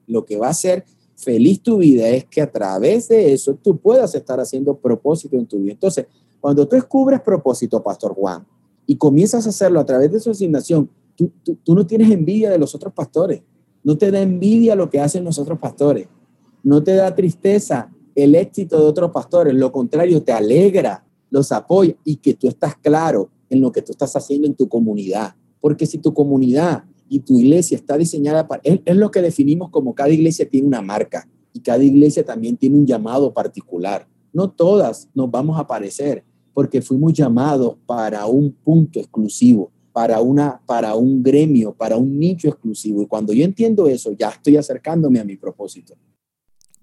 [0.06, 0.86] lo que va a hacer
[1.16, 5.46] feliz tu vida es que a través de eso tú puedas estar haciendo propósito en
[5.46, 5.72] tu vida.
[5.72, 6.06] Entonces,
[6.40, 8.44] cuando tú descubres propósito, Pastor Juan,
[8.86, 11.32] y comienzas a hacerlo a través de su asignación, tú,
[11.74, 13.42] no tienes envidia de los otros pastores.
[13.84, 16.08] No te da envidia lo que hacen los otros pastores.
[16.62, 19.54] No te da tristeza el éxito de otros pastores.
[19.54, 23.92] Lo contrario, te alegra, los apoya y que tú estás claro en lo que tú
[23.92, 25.34] estás haciendo en tu comunidad.
[25.60, 28.62] Porque si tu comunidad y tu iglesia está diseñada para...
[28.64, 32.76] Es, lo que definimos como cada iglesia tiene una marca y cada iglesia también tiene
[32.76, 34.08] un llamado particular.
[34.32, 40.62] No todas nos vamos a parecer porque fuimos llamados para un punto exclusivo para, una,
[40.64, 43.02] para un gremio, para un nicho exclusivo.
[43.02, 45.94] Y cuando yo entiendo eso, ya estoy acercándome a mi propósito.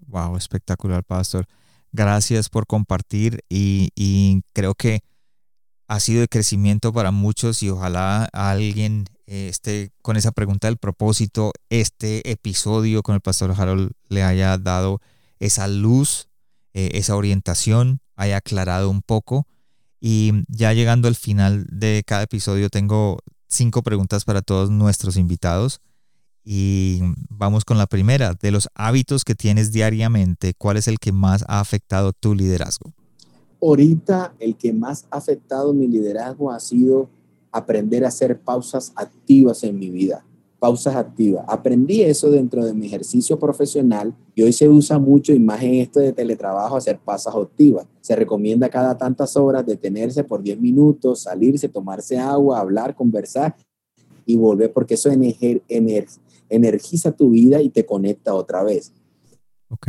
[0.06, 1.46] Wow, espectacular, Pastor.
[1.90, 5.00] Gracias por compartir y, creo que
[5.90, 10.76] ha sido de crecimiento para muchos y ojalá alguien eh, esté con esa pregunta del
[10.76, 15.00] propósito, este episodio con el pastor Harold le haya dado
[15.40, 16.28] esa luz,
[16.74, 19.48] eh, esa orientación, haya aclarado un poco.
[20.00, 23.18] Y ya llegando al final de cada episodio tengo
[23.48, 25.80] cinco preguntas para todos nuestros invitados.
[26.44, 28.34] Y vamos con la primera.
[28.34, 32.94] De los hábitos que tienes diariamente, ¿cuál es el que más ha afectado tu liderazgo?
[33.62, 37.08] Ahorita el que más ha afectado mi liderazgo ha sido
[37.52, 40.24] aprender a hacer pausas activas en mi vida.
[40.58, 41.44] Pausas activas.
[41.48, 45.74] Aprendí eso dentro de mi ejercicio profesional y hoy se usa mucho, y más en
[45.74, 47.86] esto de teletrabajo, hacer pausas activas.
[48.00, 53.56] Se recomienda cada tantas horas detenerse por 10 minutos, salirse, tomarse agua, hablar, conversar
[54.26, 56.06] y volver, porque eso ener,
[56.48, 58.92] energiza tu vida y te conecta otra vez.
[59.70, 59.88] Ok.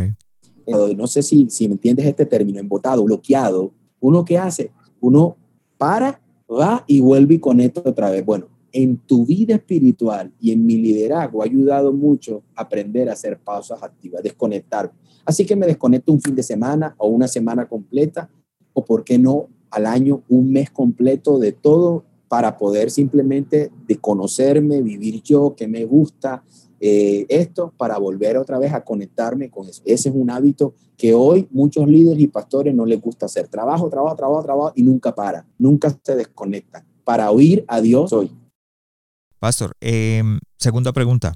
[0.68, 3.72] No sé si, si me entiendes este término, embotado, bloqueado.
[4.00, 4.72] ¿Uno qué hace?
[5.00, 5.38] Uno
[5.78, 8.26] para, va y vuelve y conecta otra vez.
[8.26, 13.38] Bueno, en tu vida espiritual y en mi liderazgo ha ayudado mucho aprender a hacer
[13.40, 14.92] pausas activas, desconectar.
[15.26, 18.30] Así que me desconecto un fin de semana o una semana completa,
[18.74, 23.98] o por qué no al año, un mes completo de todo para poder simplemente de
[23.98, 26.44] conocerme, vivir yo, que me gusta
[26.84, 29.84] eh, esto, para volver otra vez a conectarme con eso.
[29.86, 33.48] Ese es un hábito que hoy muchos líderes y pastores no les gusta hacer.
[33.48, 36.84] Trabajo, trabajo, trabajo, trabajo y nunca para, nunca se desconecta.
[37.04, 38.32] Para oír a Dios hoy.
[39.38, 41.36] Pastor, em, segunda pregunta.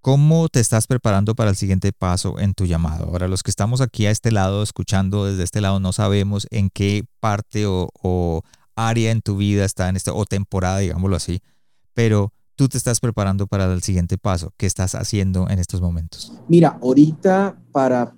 [0.00, 3.04] ¿Cómo te estás preparando para el siguiente paso en tu llamado?
[3.04, 6.70] Ahora, los que estamos aquí a este lado, escuchando desde este lado, no sabemos en
[6.70, 8.42] qué parte o, o
[8.74, 11.40] área en tu vida está en este, o temporada, digámoslo así,
[11.94, 14.52] pero tú te estás preparando para el siguiente paso.
[14.56, 16.32] ¿Qué estás haciendo en estos momentos?
[16.48, 18.14] Mira, ahorita para,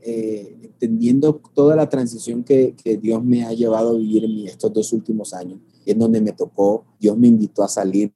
[0.00, 4.72] eh, entendiendo toda la transición que, que, Dios me ha llevado a vivir en estos
[4.72, 8.12] dos últimos años, en donde me tocó, Dios me invitó a salir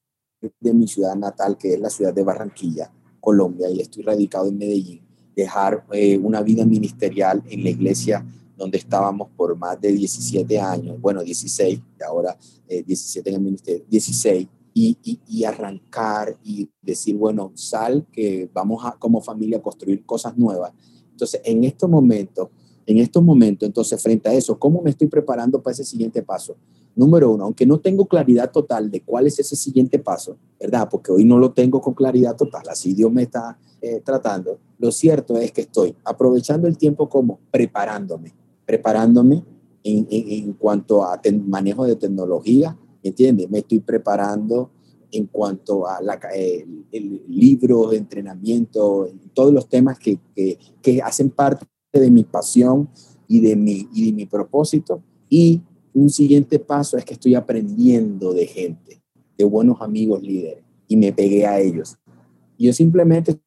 [0.60, 4.58] de mi ciudad natal, que es la ciudad de Barranquilla, Colombia, y estoy radicado en
[4.58, 5.00] Medellín,
[5.34, 8.24] dejar eh, una vida ministerial en la iglesia
[8.56, 12.36] donde estábamos por más de 17 años, bueno, 16, ahora
[12.68, 14.48] 17 eh, en el ministerio, 16,
[14.78, 20.04] y, y, y, arrancar y decir, bueno, sal, que vamos a como familia a construir
[20.04, 20.70] cosas nuevas.
[21.12, 22.50] Entonces, en estos momentos,
[22.84, 26.58] en estos momentos, entonces, frente a eso, ¿cómo me estoy preparando para ese siguiente paso?
[26.94, 30.86] Número uno, aunque no tengo claridad total de cuál es ese siguiente paso, ¿verdad?
[30.90, 34.58] Porque hoy no lo tengo con claridad total, así Dios me está eh, tratando.
[34.78, 38.34] Lo cierto es que estoy aprovechando el tiempo como preparándome,
[38.66, 39.42] preparándome
[39.82, 43.50] en, en, cuanto a manejo de tecnología, ¿entiendes?
[43.50, 44.70] Me estoy preparando
[45.12, 51.30] en cuanto a la, el, el libro entrenamiento, todos los temas que, que, que, hacen
[51.30, 52.88] parte de mi pasión
[53.28, 55.02] y de mi, y de mi propósito.
[55.28, 55.62] Y
[55.94, 59.00] un siguiente paso es que estoy aprendiendo de gente,
[59.38, 61.96] de buenos amigos líderes, y me pegué a ellos.
[62.58, 63.38] Yo simplemente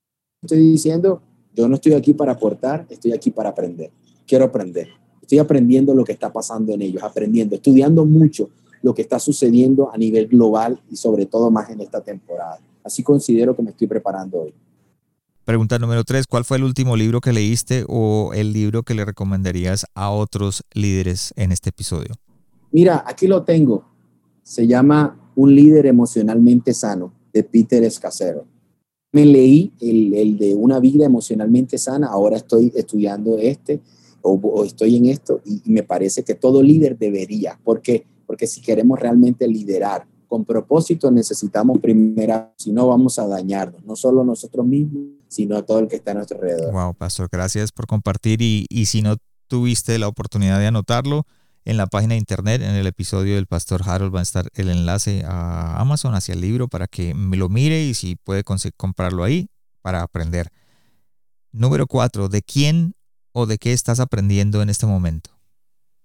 [0.41, 1.22] estoy diciendo,
[1.55, 3.91] yo no estoy aquí para aportar, estoy aquí para aprender.
[4.26, 4.88] Quiero aprender.
[5.22, 8.49] Estoy aprendiendo lo que está pasando en ellos, aprendiendo, estudiando mucho
[8.82, 12.60] lo que está sucediendo a nivel global y sobre todo más en esta temporada.
[12.84, 14.54] Así considero que me estoy preparando hoy.
[15.46, 19.04] Pregunta número tres, ¿cuál fue el último libro que leíste o el libro que le
[19.04, 22.14] recomendarías a otros líderes en este episodio?
[22.72, 23.86] Mira, aquí lo tengo.
[24.44, 28.46] Se llama Un líder emocionalmente sano de Peter Escacero.
[29.12, 33.82] Me leí el, el de Una vida emocionalmente sana, ahora estoy estudiando este
[34.22, 39.00] o, estoy en esto y, me parece que todo líder debería, porque porque si queremos
[39.00, 45.02] realmente liderar con propósito necesitamos primero, si no vamos a dañarnos, no solo nosotros mismos,
[45.28, 46.72] sino a todo el que está a nuestro alrededor.
[46.72, 49.16] Wow, pastor, gracias por compartir y, y si no
[49.48, 51.26] tuviste la oportunidad de anotarlo,
[51.66, 54.70] en la página de internet, en el episodio del Pastor Harold, va a estar el
[54.70, 59.24] enlace a Amazon hacia el libro para que me lo mire y si puede comprarlo
[59.24, 59.50] ahí
[59.82, 60.52] para aprender.
[61.52, 62.94] Número cuatro, ¿de quién
[63.32, 65.39] o de qué estás aprendiendo en este momento?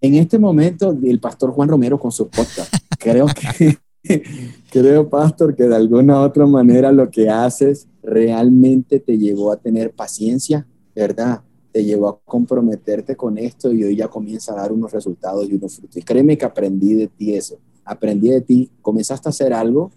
[0.04, 2.74] En este momento, el pastor Juan Romero con su podcast.
[2.98, 3.78] creo que,
[4.70, 9.56] creo, pastor, que de alguna u otra manera lo que haces realmente te llevó a
[9.56, 11.40] tener paciencia, ¿verdad?
[11.72, 15.54] Te llevó a comprometerte con esto y hoy ya comienza a dar unos resultados y
[15.54, 15.96] unos frutos.
[15.96, 17.56] Y créeme que aprendí de ti eso.
[17.82, 19.90] Aprendí de ti, comenzaste a hacer algo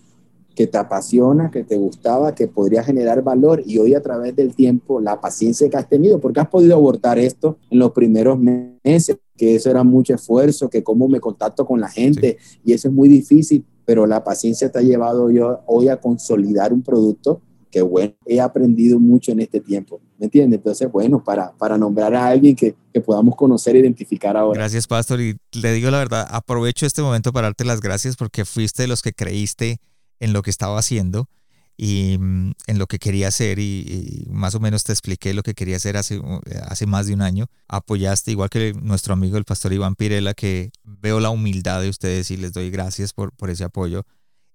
[0.57, 4.55] que te apasiona, que te gustaba, que podría generar valor y hoy a través del
[4.55, 9.17] tiempo la paciencia que has tenido, porque has podido abortar esto en los primeros meses,
[9.37, 12.93] que eso era mucho esfuerzo, que cómo me contacto con la gente y eso es
[12.95, 17.39] muy difícil, pero la paciencia te ha llevado yo hoy a consolidar un producto
[17.69, 20.57] qué bueno, he aprendido mucho en este tiempo, ¿me entiendes?
[20.57, 24.57] Entonces, bueno, para, para nombrar a alguien que, que podamos conocer e identificar ahora.
[24.57, 28.45] Gracias, Pastor, y le digo la verdad, aprovecho este momento para darte las gracias porque
[28.45, 29.79] fuiste de los que creíste
[30.20, 31.30] en lo que estaba haciendo
[31.78, 35.53] y mm, en lo que quería hacer y, más o menos te expliqué lo que
[35.53, 36.20] quería hacer hace,
[36.68, 37.47] hace más de un año.
[37.68, 42.32] Apoyaste, igual que nuestro amigo el pastor Iván Pirela, que veo la humildad de ustedes
[42.32, 44.03] y les doy gracias por, por ese apoyo.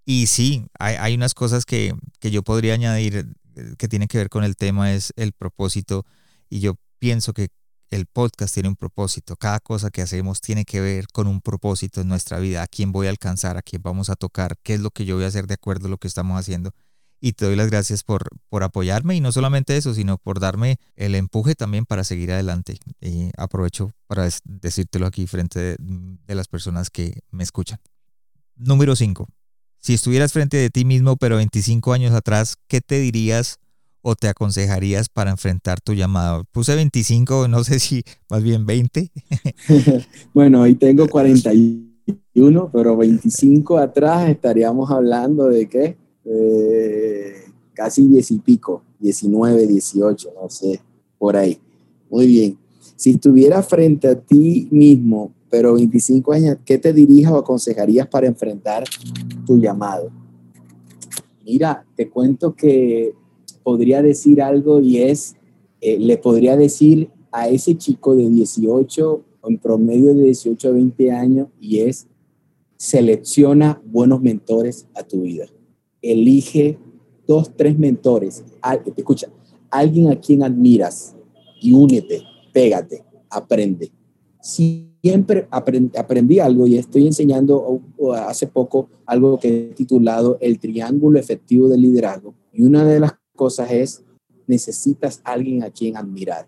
[0.04, 4.18] Y sí, hay, hay unas cosas que, que yo podría añadir eh, que tienen que
[4.18, 6.04] ver con el tema, es el propósito.
[6.50, 7.48] Y yo pienso que
[7.92, 9.36] el podcast tiene un propósito.
[9.36, 12.62] Cada cosa que hacemos tiene que ver con un propósito en nuestra vida.
[12.62, 15.16] A quién voy a alcanzar, a quién vamos a tocar, qué es lo que yo
[15.16, 16.72] voy a hacer de acuerdo a lo que estamos haciendo
[17.24, 20.78] y te doy las gracias por, por apoyarme y no solamente eso, sino por darme
[20.96, 22.80] el empuje también para seguir adelante.
[23.00, 27.78] Y aprovecho para decírtelo aquí frente de, las personas que me escuchan.
[28.56, 29.28] Número 5.
[29.78, 33.60] Si estuvieras frente de ti mismo, pero 25 años atrás, ¿qué te dirías
[34.02, 36.44] o te aconsejarías para enfrentar tu llamado?
[36.52, 39.10] Puse 25, no sé si más bien 20.
[40.34, 45.96] bueno, hoy tengo 41, pero 25 atrás estaríamos hablando de qué?
[46.24, 47.34] Eh,
[47.74, 50.80] casi diez y pico, 19, 18, no sé,
[51.18, 51.58] por ahí.
[52.10, 52.58] Muy bien.
[52.96, 58.26] Si estuviera frente a ti mismo, pero 25 años, ¿qué te dirijas o aconsejarías para
[58.26, 58.84] enfrentar
[59.46, 60.10] tu llamado?
[61.44, 63.12] Mira, te cuento que
[63.62, 65.36] podría decir algo y es,
[65.80, 71.10] eh, le podría decir a ese chico de 18, en promedio de 18 a 20
[71.10, 72.06] años, y es,
[72.76, 75.46] selecciona buenos mentores a tu vida
[76.02, 76.78] elige
[77.26, 78.44] dos, tres mentores.
[78.96, 79.28] Escucha,
[79.70, 81.14] alguien a quien admiras
[81.60, 83.92] y únete, pégate, aprende.
[84.40, 87.80] Siempre aprendí, algo y estoy enseñando
[88.26, 92.34] hace poco algo que he titulado El Triángulo Efectivo del Liderazgo.
[92.52, 94.04] Y una de las cosas es,
[94.46, 96.46] necesitas alguien a quien admirar.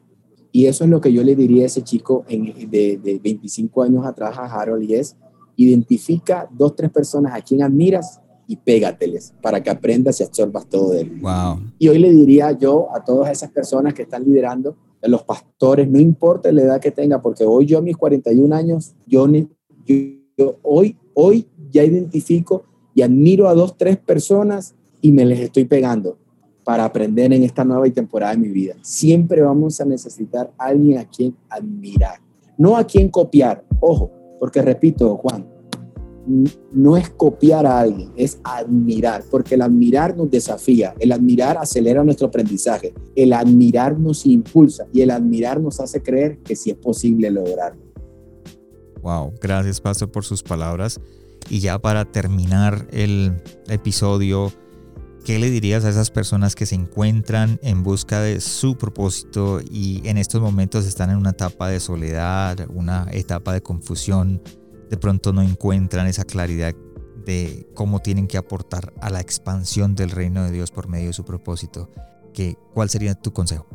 [0.52, 4.06] Y eso es lo que yo le diría a ese chico de, de 25 años
[4.06, 5.16] atrás a Harold y es,
[5.56, 10.90] identifica dos, tres personas a quien admiras y pégateles para que aprendas y absorbas todo
[10.90, 11.18] de él.
[11.20, 11.72] Wow.
[11.80, 15.90] Y hoy le diría yo a todas esas personas que están liderando, a los pastores,
[15.90, 19.26] no importa la edad que tenga, porque hoy yo a mis 41 años, yo,
[19.84, 22.62] yo, hoy, hoy ya identifico
[22.94, 26.18] y admiro a dos, tres personas y me les estoy pegando
[26.64, 28.74] para aprender en esta nueva temporada de mi vida.
[28.82, 32.20] Siempre vamos a necesitar a alguien a quien admirar,
[32.56, 33.64] no a quien copiar.
[33.80, 34.10] Ojo,
[34.40, 35.46] porque repito, Juan,
[36.72, 42.02] no es copiar a alguien, es admirar, porque el admirar nos desafía, el admirar acelera
[42.02, 46.76] nuestro aprendizaje, el admirar nos impulsa y el admirar nos hace creer que sí es
[46.76, 47.82] posible lograrlo.
[49.02, 50.98] Wow, gracias Pastor por sus palabras.
[51.50, 53.32] Y ya para terminar el
[53.68, 54.50] episodio,
[55.24, 60.02] ¿qué le dirías a esas personas que se encuentran en busca de su propósito y
[60.04, 64.40] en estos momentos están en una etapa de soledad, una etapa de confusión?
[64.94, 66.74] de pronto no encuentran esa claridad
[67.24, 71.12] de cómo tienen que aportar a la expansión del reino de Dios por medio de
[71.12, 71.88] su propósito.
[72.32, 73.66] ¿Qué, ¿Cuál sería tu consejo?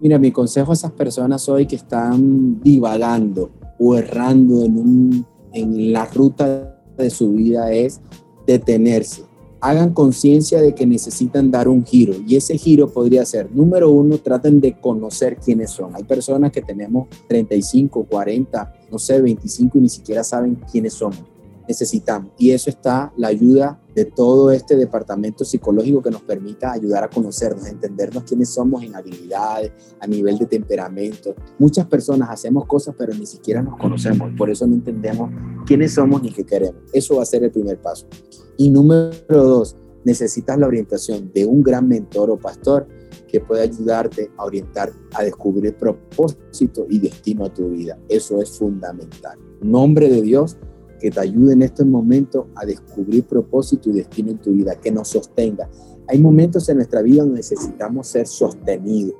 [0.00, 6.06] Mira, mi consejo a esas personas hoy que están divagando o errando en, en la
[6.06, 8.00] ruta de su vida es
[8.46, 9.22] detenerse,
[9.60, 14.18] hagan conciencia de que necesitan dar un giro y ese giro podría ser, número uno,
[14.18, 15.94] traten de conocer quiénes son.
[15.94, 21.22] Hay personas que tenemos 35, 40, no sé, 25 y ni siquiera saben quiénes somos.
[21.70, 22.32] Necesitamos.
[22.36, 27.08] Y eso está la ayuda de todo este departamento psicológico que nos permita ayudar a
[27.08, 31.32] conocernos, a entendernos quiénes somos en habilidades, a nivel de temperamento.
[31.60, 35.30] Muchas personas hacemos cosas pero ni siquiera nos conocemos, por eso no entendemos
[35.64, 36.82] quiénes somos ni qué queremos.
[36.92, 38.08] Eso va a ser el primer paso.
[38.56, 42.88] Y número dos, necesitas la orientación de un gran mentor o pastor
[43.28, 47.96] que pueda ayudarte a orientar, a descubrir propósito y destino a tu vida.
[48.08, 49.38] Eso es fundamental.
[49.62, 50.56] Nombre de Dios
[51.00, 54.92] que te ayude en estos momentos a descubrir propósito y destino en tu vida, que
[54.92, 55.68] nos sostenga.
[56.08, 59.14] Hay momentos en nuestra vida donde necesitamos ser sostenidos.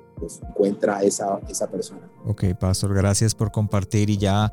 [0.49, 2.09] encuentra esa, esa persona.
[2.27, 4.51] Ok, Pastor, gracias por compartir y ya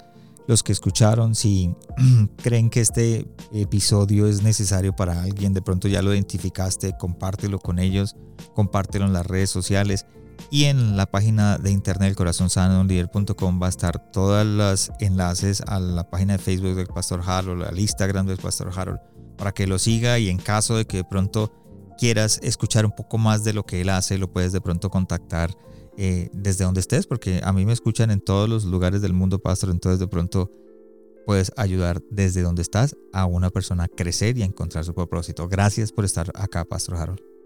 [0.48, 1.76] los que escucharon, si
[2.42, 7.80] creen que este episodio es necesario para alguien, de pronto ya lo identificaste, compártelo con
[7.80, 8.16] ellos,
[8.54, 10.06] compártelo en las redes sociales
[10.50, 16.10] y en la página de internet corazonsano.com va a estar todos los enlaces a la
[16.10, 19.00] página de Facebook del Pastor Harold, al Instagram del Pastor Harold,
[19.38, 21.52] para que lo siga y en caso de que de pronto
[21.98, 25.52] quieras escuchar un poco más de lo que él hace, lo puedes de pronto contactar
[25.98, 29.40] eh, desde donde estés, porque a mí me escuchan en todos los lugares del mundo,
[29.40, 30.52] Pastor, entonces de pronto
[31.26, 35.48] puedes ayudar desde donde estás a una persona a crecer y a encontrar su propósito.
[35.50, 37.37] Gracias por estar acá, Pastor Harold.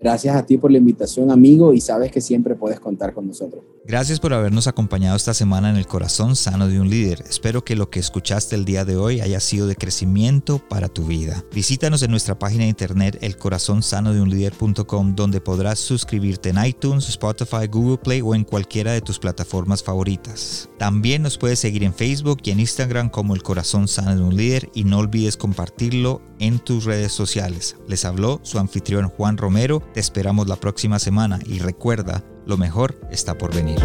[0.00, 3.62] Gracias a ti por la invitación, amigo, y sabes que siempre puedes contar con nosotros.
[3.86, 7.24] Gracias por habernos acompañado esta semana en el corazón sano de un líder.
[7.28, 11.06] Espero que lo que escuchaste el día de hoy haya sido de crecimiento para tu
[11.06, 11.44] vida.
[11.52, 18.20] Visítanos en nuestra página de internet elcorazonsanodeunlider.com donde podrás suscribirte en iTunes, Spotify, Google Play
[18.20, 20.68] o en cualquiera de tus plataformas favoritas.
[20.78, 24.36] También nos puedes seguir en Facebook y en Instagram como El Corazón Sano de un
[24.36, 27.76] Líder y no olvides compartirlo en tus redes sociales.
[27.88, 33.00] Les habló su anfitrión Juan Romero te esperamos la próxima semana y recuerda, lo mejor
[33.10, 33.78] está por venir.